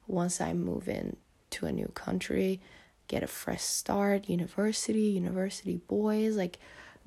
once 0.07 0.39
I 0.39 0.53
move 0.53 0.87
in 0.87 1.17
to 1.51 1.65
a 1.65 1.71
new 1.71 1.91
country, 1.93 2.61
get 3.09 3.23
a 3.23 3.27
fresh 3.27 3.61
start, 3.61 4.29
university, 4.29 5.01
university 5.01 5.81
boys. 5.87 6.37
Like, 6.37 6.59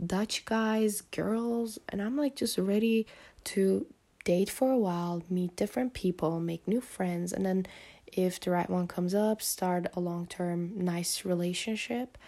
Dutch 0.04 0.44
guys, 0.44 1.00
girls, 1.00 1.78
and 1.88 2.02
I'm 2.02 2.16
like 2.16 2.36
just 2.36 2.58
ready 2.58 3.06
to 3.44 3.86
date 4.24 4.50
for 4.50 4.70
a 4.70 4.78
while, 4.78 5.22
meet 5.28 5.56
different 5.56 5.94
people, 5.94 6.40
make 6.40 6.66
new 6.66 6.80
friends, 6.80 7.32
and 7.32 7.44
then 7.44 7.66
if 8.06 8.38
the 8.40 8.50
right 8.50 8.68
one 8.68 8.86
comes 8.86 9.14
up, 9.14 9.40
start 9.40 9.86
a 9.94 10.00
long 10.00 10.26
term, 10.26 10.72
nice 10.76 11.24
relationship. 11.24 12.18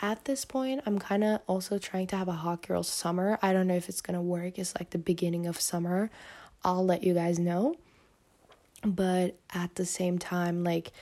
At 0.00 0.24
this 0.24 0.44
point, 0.44 0.82
I'm 0.86 0.98
kind 0.98 1.22
of 1.24 1.40
also 1.46 1.78
trying 1.78 2.06
to 2.08 2.16
have 2.16 2.28
a 2.28 2.32
hot 2.32 2.66
girl 2.66 2.82
summer. 2.82 3.38
I 3.42 3.52
don't 3.52 3.66
know 3.66 3.76
if 3.76 3.88
it's 3.88 4.00
gonna 4.00 4.22
work. 4.22 4.58
It's 4.58 4.74
like 4.78 4.90
the 4.90 4.98
beginning 4.98 5.46
of 5.46 5.60
summer. 5.60 6.10
I'll 6.64 6.84
let 6.84 7.02
you 7.02 7.14
guys 7.14 7.38
know. 7.38 7.76
But 8.84 9.36
at 9.52 9.76
the 9.76 9.86
same 9.86 10.18
time, 10.18 10.64
like, 10.64 10.92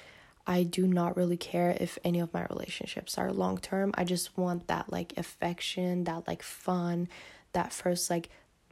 I 0.47 0.63
do 0.63 0.87
not 0.87 1.17
really 1.17 1.37
care 1.37 1.77
if 1.79 1.99
any 2.05 2.21
of 2.21 2.33
my 2.33 2.47
relationships 2.51 3.19
are 3.19 3.33
long 3.33 3.59
term. 3.59 3.93
I 3.95 4.05
just 4.05 4.37
want 4.37 4.67
that 4.69 4.91
like 4.91 5.13
affection, 5.17 6.05
that 6.05 6.27
like 6.27 6.43
fun, 6.43 7.09
that 7.53 7.73
first 7.73 8.11
like 8.11 8.31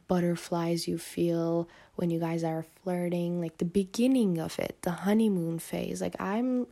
butterflies 0.08 0.88
you 0.88 0.98
feel 0.98 1.68
when 1.96 2.10
you 2.10 2.18
guys 2.18 2.42
are 2.42 2.64
flirting, 2.82 3.40
like 3.40 3.58
the 3.58 3.64
beginning 3.64 4.38
of 4.38 4.58
it, 4.58 4.78
the 4.82 4.90
honeymoon 4.90 5.58
phase. 5.58 6.00
Like 6.00 6.16
I'm 6.20 6.66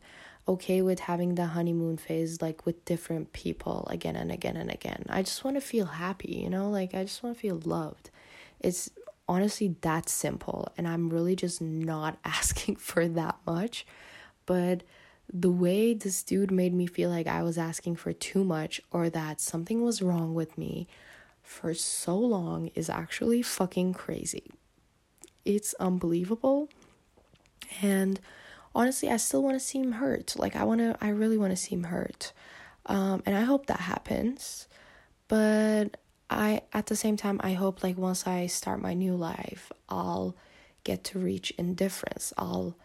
okay 0.47 0.81
with 0.81 1.01
having 1.01 1.35
the 1.35 1.45
honeymoon 1.47 1.97
phase 1.97 2.41
like 2.41 2.65
with 2.65 2.83
different 2.85 3.33
people 3.33 3.87
again 3.91 4.15
and 4.15 4.31
again 4.31 4.57
and 4.57 4.71
again. 4.71 5.05
I 5.09 5.21
just 5.21 5.43
want 5.43 5.57
to 5.57 5.61
feel 5.61 5.85
happy, 5.85 6.33
you 6.43 6.49
know? 6.49 6.69
Like 6.69 6.95
I 6.95 7.03
just 7.03 7.21
want 7.21 7.35
to 7.35 7.41
feel 7.41 7.61
loved. 7.63 8.09
It's 8.59 8.89
honestly 9.29 9.75
that 9.81 10.09
simple 10.09 10.69
and 10.77 10.87
I'm 10.87 11.09
really 11.09 11.35
just 11.35 11.61
not 11.61 12.17
asking 12.25 12.77
for 12.77 13.07
that 13.07 13.37
much. 13.45 13.85
But 14.47 14.81
the 15.31 15.51
way 15.51 15.93
this 15.93 16.23
dude 16.23 16.49
made 16.49 16.73
me 16.73 16.87
feel 16.87 17.11
like 17.11 17.27
I 17.27 17.43
was 17.43 17.59
asking 17.59 17.97
for 17.97 18.13
too 18.13 18.43
much 18.43 18.81
or 18.91 19.11
that 19.11 19.39
something 19.39 19.83
was 19.83 20.01
wrong 20.01 20.33
with 20.33 20.57
me 20.57 20.87
for 21.43 21.73
so 21.73 22.17
long 22.17 22.71
is 22.73 22.89
actually 22.89 23.41
fucking 23.41 23.93
crazy. 23.93 24.51
It's 25.45 25.73
unbelievable. 25.75 26.69
And 27.81 28.19
honestly, 28.73 29.09
I 29.09 29.17
still 29.17 29.43
want 29.43 29.55
to 29.55 29.65
see 29.65 29.79
him 29.79 29.93
hurt. 29.93 30.35
Like 30.37 30.55
I 30.55 30.63
want 30.63 30.79
to 30.79 30.97
I 31.01 31.09
really 31.09 31.37
want 31.37 31.51
to 31.51 31.57
see 31.57 31.75
him 31.75 31.85
hurt. 31.85 32.31
Um 32.85 33.21
and 33.25 33.35
I 33.35 33.41
hope 33.41 33.67
that 33.67 33.81
happens. 33.81 34.67
But 35.27 35.97
I 36.29 36.61
at 36.73 36.87
the 36.87 36.95
same 36.95 37.17
time 37.17 37.39
I 37.43 37.53
hope 37.53 37.83
like 37.83 37.97
once 37.97 38.25
I 38.25 38.47
start 38.47 38.81
my 38.81 38.93
new 38.93 39.15
life, 39.15 39.71
I'll 39.89 40.35
get 40.85 41.03
to 41.05 41.19
reach 41.19 41.51
indifference. 41.57 42.33
I'll 42.37 42.77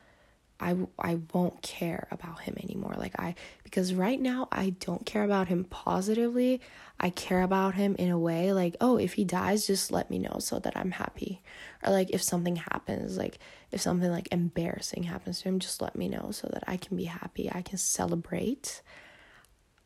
I 0.62 0.76
I 0.98 1.18
won't 1.34 1.60
care 1.60 2.06
about 2.10 2.40
him 2.40 2.56
anymore. 2.62 2.94
Like 2.96 3.18
I 3.18 3.34
because 3.64 3.92
right 3.92 4.20
now 4.20 4.48
I 4.52 4.70
don't 4.70 5.04
care 5.04 5.24
about 5.24 5.48
him 5.48 5.64
positively. 5.64 6.60
I 7.00 7.10
care 7.10 7.42
about 7.42 7.74
him 7.74 7.96
in 7.98 8.10
a 8.10 8.18
way 8.18 8.52
like, 8.52 8.76
oh, 8.80 8.96
if 8.96 9.14
he 9.14 9.24
dies, 9.24 9.66
just 9.66 9.90
let 9.90 10.08
me 10.08 10.18
know 10.18 10.36
so 10.38 10.60
that 10.60 10.76
I'm 10.76 10.92
happy. 10.92 11.42
Or 11.84 11.92
like 11.92 12.10
if 12.10 12.22
something 12.22 12.56
happens, 12.56 13.18
like 13.18 13.40
if 13.72 13.80
something 13.80 14.10
like 14.10 14.28
embarrassing 14.30 15.02
happens 15.02 15.42
to 15.42 15.48
him, 15.48 15.58
just 15.58 15.82
let 15.82 15.96
me 15.96 16.08
know 16.08 16.30
so 16.30 16.48
that 16.52 16.62
I 16.66 16.76
can 16.76 16.96
be 16.96 17.04
happy. 17.04 17.50
I 17.52 17.62
can 17.62 17.78
celebrate. 17.78 18.82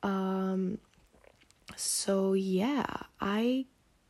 Um 0.03 0.79
so 1.75 2.35
yeah, 2.35 2.85
I 3.21 3.65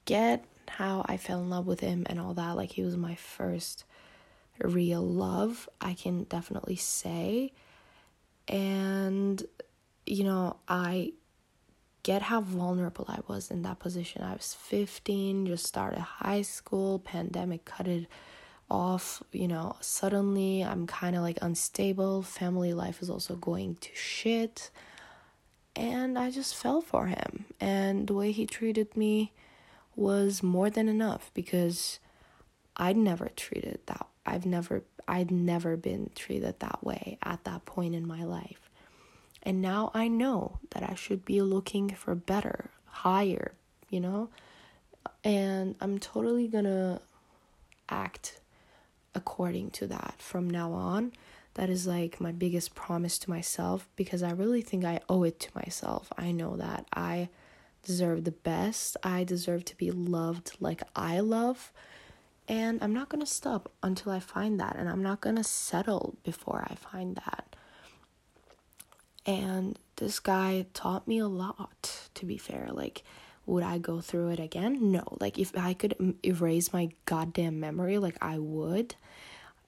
get 0.04 0.44
how 0.68 1.04
I 1.08 1.16
fell 1.16 1.40
in 1.40 1.48
love 1.48 1.66
with 1.66 1.80
him 1.80 2.04
and 2.06 2.18
all 2.18 2.34
that. 2.34 2.56
Like 2.56 2.72
he 2.72 2.82
was 2.82 2.96
my 2.96 3.14
first 3.14 3.84
real 4.60 5.02
love, 5.02 5.68
I 5.80 5.94
can 5.94 6.24
definitely 6.24 6.76
say. 6.76 7.52
And, 8.48 9.42
you 10.06 10.24
know, 10.24 10.56
I 10.68 11.12
get 12.02 12.22
how 12.22 12.40
vulnerable 12.40 13.04
I 13.08 13.18
was 13.26 13.50
in 13.50 13.62
that 13.62 13.80
position. 13.80 14.22
I 14.22 14.32
was 14.34 14.54
15, 14.54 15.46
just 15.46 15.66
started 15.66 15.98
high 15.98 16.42
school, 16.42 17.00
pandemic 17.00 17.64
cut 17.64 17.88
it 17.88 18.06
off, 18.70 19.22
you 19.32 19.48
know, 19.48 19.76
suddenly 19.80 20.62
I'm 20.62 20.86
kind 20.86 21.16
of 21.16 21.22
like 21.22 21.38
unstable, 21.42 22.22
family 22.22 22.72
life 22.72 23.02
is 23.02 23.10
also 23.10 23.34
going 23.36 23.76
to 23.76 23.90
shit. 23.94 24.70
And 25.74 26.18
I 26.18 26.30
just 26.30 26.54
fell 26.54 26.80
for 26.80 27.06
him. 27.06 27.46
And 27.60 28.06
the 28.06 28.14
way 28.14 28.32
he 28.32 28.46
treated 28.46 28.96
me 28.96 29.32
was 29.94 30.42
more 30.42 30.70
than 30.70 30.88
enough 30.88 31.30
because 31.34 31.98
I'd 32.76 32.96
never 32.96 33.30
treated 33.34 33.80
that 33.86 34.06
I've 34.26 34.44
never 34.46 34.82
I'd 35.08 35.30
never 35.30 35.76
been 35.76 36.10
treated 36.14 36.58
that 36.60 36.82
way 36.82 37.18
at 37.22 37.44
that 37.44 37.64
point 37.64 37.94
in 37.94 38.06
my 38.06 38.24
life. 38.24 38.70
And 39.42 39.62
now 39.62 39.92
I 39.94 40.08
know 40.08 40.58
that 40.70 40.82
I 40.82 40.96
should 40.96 41.24
be 41.24 41.40
looking 41.40 41.90
for 41.90 42.16
better, 42.16 42.70
higher, 42.86 43.52
you 43.88 44.00
know? 44.00 44.30
And 45.22 45.76
I'm 45.80 45.98
totally 46.00 46.48
going 46.48 46.64
to 46.64 47.00
act 47.88 48.40
according 49.14 49.70
to 49.70 49.86
that 49.86 50.16
from 50.18 50.50
now 50.50 50.72
on. 50.72 51.12
That 51.54 51.70
is 51.70 51.86
like 51.86 52.20
my 52.20 52.32
biggest 52.32 52.74
promise 52.74 53.18
to 53.20 53.30
myself 53.30 53.88
because 53.94 54.22
I 54.22 54.32
really 54.32 54.62
think 54.62 54.84
I 54.84 55.00
owe 55.08 55.22
it 55.22 55.38
to 55.40 55.50
myself. 55.54 56.12
I 56.18 56.32
know 56.32 56.56
that 56.56 56.86
I 56.92 57.28
deserve 57.84 58.24
the 58.24 58.32
best. 58.32 58.96
I 59.04 59.22
deserve 59.22 59.64
to 59.66 59.76
be 59.76 59.92
loved 59.92 60.56
like 60.60 60.82
I 60.96 61.20
love 61.20 61.72
and 62.48 62.82
I'm 62.82 62.94
not 62.94 63.08
going 63.08 63.20
to 63.20 63.30
stop 63.30 63.72
until 63.82 64.12
I 64.12 64.20
find 64.20 64.60
that. 64.60 64.76
And 64.76 64.88
I'm 64.88 65.02
not 65.02 65.20
going 65.20 65.36
to 65.36 65.44
settle 65.44 66.16
before 66.22 66.66
I 66.70 66.74
find 66.74 67.16
that. 67.16 67.56
And 69.24 69.78
this 69.96 70.20
guy 70.20 70.66
taught 70.72 71.08
me 71.08 71.18
a 71.18 71.26
lot, 71.26 72.08
to 72.14 72.26
be 72.26 72.36
fair. 72.36 72.68
Like, 72.70 73.02
would 73.44 73.64
I 73.64 73.78
go 73.78 74.00
through 74.00 74.30
it 74.30 74.40
again? 74.40 74.92
No. 74.92 75.04
Like, 75.20 75.38
if 75.38 75.56
I 75.56 75.74
could 75.74 76.16
erase 76.24 76.72
my 76.72 76.90
goddamn 77.04 77.58
memory, 77.58 77.98
like, 77.98 78.16
I 78.22 78.38
would. 78.38 78.94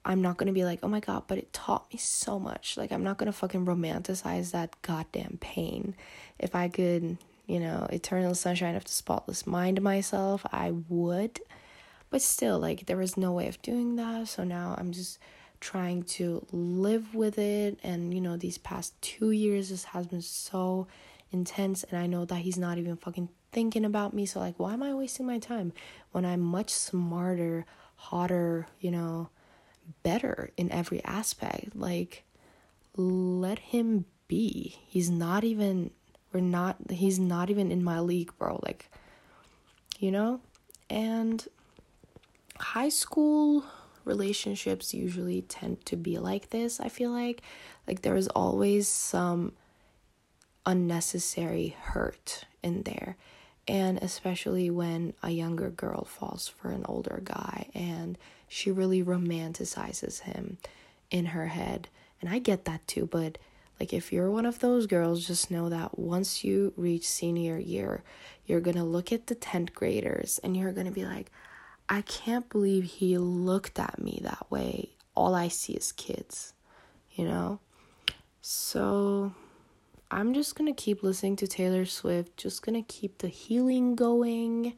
I'm 0.05 0.21
not 0.21 0.37
gonna 0.37 0.53
be 0.53 0.63
like, 0.63 0.79
oh 0.81 0.87
my 0.87 1.01
god, 1.01 1.23
but 1.27 1.37
it 1.37 1.51
taught 1.51 1.91
me 1.91 1.99
so 1.99 2.39
much. 2.39 2.77
Like, 2.77 2.91
I'm 2.91 3.03
not 3.03 3.17
gonna 3.17 3.33
fucking 3.33 3.65
romanticize 3.65 4.51
that 4.51 4.81
goddamn 4.81 5.37
pain. 5.41 5.93
If 6.39 6.55
I 6.55 6.69
could, 6.69 7.17
you 7.47 7.59
know, 7.59 7.85
eternal 7.91 8.33
sunshine 8.33 8.75
of 8.75 8.85
the 8.85 8.91
spotless 8.91 9.45
mind 9.45 9.81
myself, 9.81 10.45
I 10.53 10.71
would 10.87 11.41
but 12.09 12.21
still, 12.21 12.59
like, 12.59 12.85
there 12.85 12.97
was 12.97 13.17
no 13.17 13.31
way 13.31 13.47
of 13.47 13.61
doing 13.61 13.95
that. 13.97 14.27
So 14.27 14.43
now 14.43 14.75
I'm 14.77 14.91
just 14.91 15.19
trying 15.59 16.03
to 16.03 16.45
live 16.51 17.13
with 17.13 17.37
it. 17.37 17.79
And, 17.83 18.13
you 18.13 18.21
know, 18.21 18.37
these 18.37 18.57
past 18.57 18.99
two 19.01 19.31
years, 19.31 19.69
this 19.69 19.83
has 19.85 20.07
been 20.07 20.21
so 20.21 20.87
intense. 21.31 21.83
And 21.83 21.99
I 21.99 22.07
know 22.07 22.25
that 22.25 22.39
he's 22.39 22.57
not 22.57 22.77
even 22.77 22.95
fucking 22.97 23.29
thinking 23.51 23.85
about 23.85 24.13
me. 24.13 24.25
So, 24.25 24.39
like, 24.39 24.55
why 24.57 24.73
am 24.73 24.83
I 24.83 24.93
wasting 24.93 25.27
my 25.27 25.39
time 25.39 25.73
when 26.11 26.25
I'm 26.25 26.41
much 26.41 26.71
smarter, 26.71 27.65
hotter, 27.95 28.67
you 28.79 28.91
know, 28.91 29.29
better 30.03 30.51
in 30.57 30.71
every 30.71 31.03
aspect? 31.03 31.75
Like, 31.75 32.23
let 32.95 33.59
him 33.59 34.05
be. 34.27 34.77
He's 34.87 35.09
not 35.09 35.43
even, 35.43 35.91
we're 36.33 36.39
not, 36.39 36.77
he's 36.89 37.19
not 37.19 37.49
even 37.49 37.71
in 37.71 37.83
my 37.83 37.99
league, 37.99 38.31
bro. 38.37 38.59
Like, 38.63 38.89
you 39.99 40.11
know? 40.11 40.41
And 40.89 41.47
high 42.59 42.89
school 42.89 43.63
relationships 44.05 44.93
usually 44.93 45.41
tend 45.43 45.85
to 45.85 45.95
be 45.95 46.17
like 46.17 46.49
this, 46.49 46.79
I 46.79 46.89
feel 46.89 47.11
like. 47.11 47.41
Like 47.87 48.01
there 48.01 48.15
is 48.15 48.27
always 48.29 48.87
some 48.87 49.53
unnecessary 50.65 51.75
hurt 51.81 52.45
in 52.61 52.83
there. 52.83 53.17
And 53.67 53.99
especially 53.99 54.69
when 54.69 55.13
a 55.21 55.29
younger 55.29 55.69
girl 55.69 56.05
falls 56.05 56.47
for 56.47 56.71
an 56.71 56.85
older 56.87 57.21
guy 57.23 57.69
and 57.75 58.17
she 58.47 58.71
really 58.71 59.03
romanticizes 59.03 60.21
him 60.21 60.57
in 61.11 61.27
her 61.27 61.47
head. 61.47 61.87
And 62.19 62.29
I 62.29 62.39
get 62.39 62.65
that 62.65 62.87
too, 62.87 63.05
but 63.05 63.37
like 63.79 63.93
if 63.93 64.11
you're 64.11 64.31
one 64.31 64.45
of 64.45 64.59
those 64.59 64.87
girls, 64.87 65.25
just 65.25 65.51
know 65.51 65.69
that 65.69 65.97
once 65.97 66.43
you 66.43 66.73
reach 66.75 67.07
senior 67.07 67.57
year, 67.57 68.03
you're 68.45 68.59
gonna 68.59 68.83
look 68.83 69.13
at 69.13 69.27
the 69.27 69.35
10th 69.35 69.73
graders 69.73 70.39
and 70.43 70.57
you're 70.57 70.73
gonna 70.73 70.91
be 70.91 71.05
like, 71.05 71.31
I 71.91 72.01
can't 72.01 72.47
believe 72.49 72.83
he 72.83 73.17
looked 73.17 73.79
at 73.79 73.99
me 73.99 74.19
that 74.23 74.45
way. 74.51 74.89
All 75.15 75.33
I 75.33 75.47
see 75.47 75.73
is 75.73 75.91
kids, 75.91 76.53
you 77.11 77.25
know? 77.25 77.59
So 78.41 79.33
I'm 80.11 80.35
just 80.35 80.55
gonna 80.55 80.73
keep 80.73 81.01
listening 81.01 81.35
to 81.37 81.47
Taylor 81.47 81.85
Swift, 81.85 82.37
just 82.37 82.61
gonna 82.61 82.83
keep 82.83 83.17
the 83.17 83.27
healing 83.27 83.95
going, 83.95 84.75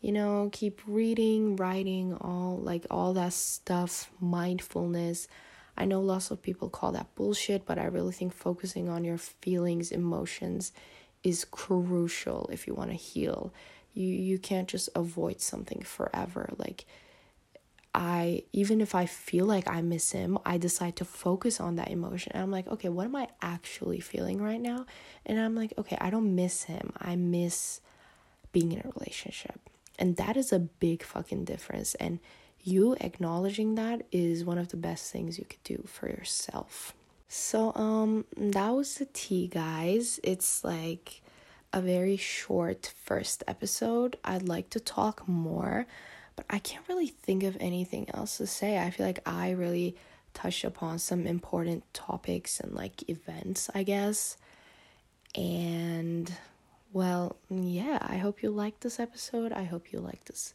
you 0.00 0.12
know, 0.12 0.48
keep 0.52 0.80
reading, 0.86 1.56
writing, 1.56 2.14
all 2.14 2.56
like 2.56 2.86
all 2.88 3.14
that 3.14 3.32
stuff, 3.32 4.08
mindfulness. 4.20 5.26
I 5.76 5.86
know 5.86 6.00
lots 6.00 6.30
of 6.30 6.40
people 6.40 6.70
call 6.70 6.92
that 6.92 7.14
bullshit, 7.16 7.66
but 7.66 7.78
I 7.78 7.86
really 7.86 8.12
think 8.12 8.32
focusing 8.32 8.88
on 8.88 9.04
your 9.04 9.18
feelings, 9.18 9.90
emotions 9.90 10.72
is 11.24 11.44
crucial 11.44 12.48
if 12.52 12.68
you 12.68 12.74
want 12.74 12.90
to 12.90 12.96
heal 12.96 13.52
you 13.98 14.14
you 14.14 14.38
can't 14.38 14.68
just 14.68 14.88
avoid 14.94 15.40
something 15.40 15.82
forever 15.82 16.50
like 16.56 16.86
I 17.94 18.44
even 18.52 18.80
if 18.80 18.94
I 18.94 19.06
feel 19.06 19.46
like 19.46 19.68
I 19.68 19.82
miss 19.82 20.12
him, 20.12 20.38
I 20.44 20.58
decide 20.58 20.94
to 20.96 21.04
focus 21.04 21.58
on 21.58 21.76
that 21.76 21.90
emotion. 21.90 22.32
And 22.32 22.42
I'm 22.42 22.50
like, 22.50 22.68
okay, 22.68 22.88
what 22.88 23.06
am 23.06 23.16
I 23.16 23.28
actually 23.42 23.98
feeling 23.98 24.40
right 24.40 24.60
now? 24.60 24.86
And 25.26 25.40
I'm 25.40 25.56
like, 25.56 25.72
okay, 25.78 25.96
I 26.00 26.10
don't 26.10 26.36
miss 26.36 26.64
him. 26.64 26.92
I 27.00 27.16
miss 27.16 27.80
being 28.52 28.72
in 28.72 28.80
a 28.80 28.90
relationship. 28.94 29.58
And 29.98 30.16
that 30.16 30.36
is 30.36 30.52
a 30.52 30.58
big 30.58 31.02
fucking 31.02 31.44
difference. 31.44 31.94
And 31.96 32.20
you 32.60 32.96
acknowledging 33.00 33.74
that 33.76 34.02
is 34.12 34.44
one 34.44 34.58
of 34.58 34.68
the 34.68 34.76
best 34.76 35.10
things 35.10 35.38
you 35.38 35.44
could 35.44 35.64
do 35.64 35.82
for 35.86 36.08
yourself. 36.08 36.94
So 37.26 37.74
um 37.74 38.26
that 38.36 38.70
was 38.70 38.94
the 38.94 39.06
tea, 39.06 39.48
guys. 39.48 40.20
It's 40.22 40.62
like 40.62 41.22
a 41.72 41.80
very 41.80 42.16
short 42.16 42.92
first 43.04 43.44
episode. 43.46 44.16
I'd 44.24 44.48
like 44.48 44.70
to 44.70 44.80
talk 44.80 45.28
more, 45.28 45.86
but 46.36 46.46
I 46.48 46.58
can't 46.58 46.88
really 46.88 47.08
think 47.08 47.42
of 47.42 47.56
anything 47.60 48.08
else 48.12 48.38
to 48.38 48.46
say. 48.46 48.78
I 48.78 48.90
feel 48.90 49.06
like 49.06 49.26
I 49.26 49.50
really 49.50 49.96
touched 50.34 50.64
upon 50.64 50.98
some 50.98 51.26
important 51.26 51.82
topics 51.92 52.60
and 52.60 52.74
like 52.74 53.08
events, 53.08 53.70
I 53.74 53.82
guess. 53.82 54.36
And 55.34 56.32
well, 56.92 57.36
yeah, 57.50 57.98
I 58.00 58.16
hope 58.16 58.42
you 58.42 58.50
liked 58.50 58.80
this 58.80 58.98
episode. 58.98 59.52
I 59.52 59.64
hope 59.64 59.92
you 59.92 60.00
like 60.00 60.24
this 60.24 60.54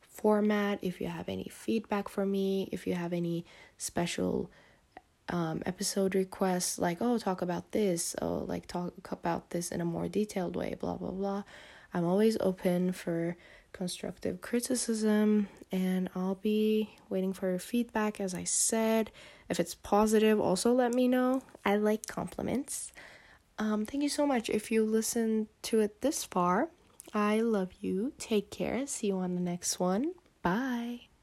format. 0.00 0.78
If 0.82 1.00
you 1.00 1.08
have 1.08 1.28
any 1.28 1.50
feedback 1.50 2.08
for 2.08 2.24
me, 2.24 2.68
if 2.72 2.86
you 2.86 2.94
have 2.94 3.12
any 3.12 3.44
special 3.76 4.50
um, 5.30 5.62
episode 5.66 6.14
requests 6.14 6.78
like 6.78 6.98
oh 7.00 7.18
talk 7.18 7.42
about 7.42 7.72
this 7.72 8.14
oh 8.20 8.44
like 8.46 8.66
talk 8.66 8.92
about 9.10 9.50
this 9.50 9.70
in 9.70 9.80
a 9.80 9.84
more 9.84 10.08
detailed 10.08 10.54
way 10.54 10.76
blah 10.78 10.96
blah 10.96 11.10
blah 11.10 11.42
i'm 11.94 12.04
always 12.04 12.36
open 12.40 12.92
for 12.92 13.36
constructive 13.74 14.40
criticism, 14.40 15.48
and 15.70 16.08
I'll 16.14 16.36
be 16.36 16.96
waiting 17.10 17.34
for 17.34 17.50
your 17.50 17.58
feedback. 17.58 18.20
As 18.20 18.34
I 18.34 18.44
said, 18.44 19.10
if 19.50 19.60
it's 19.60 19.74
positive, 19.74 20.40
also 20.40 20.72
let 20.72 20.94
me 20.94 21.06
know. 21.06 21.42
I 21.66 21.76
like 21.76 22.06
compliments. 22.06 22.92
Um, 23.58 23.84
thank 23.84 24.02
you 24.02 24.08
so 24.08 24.26
much 24.26 24.48
if 24.48 24.70
you 24.70 24.84
listened 24.86 25.48
to 25.62 25.80
it 25.80 26.00
this 26.00 26.24
far. 26.24 26.70
I 27.12 27.40
love 27.40 27.72
you. 27.80 28.14
Take 28.18 28.50
care. 28.50 28.86
See 28.86 29.08
you 29.08 29.18
on 29.18 29.34
the 29.34 29.40
next 29.40 29.78
one. 29.78 30.14
Bye. 30.40 31.13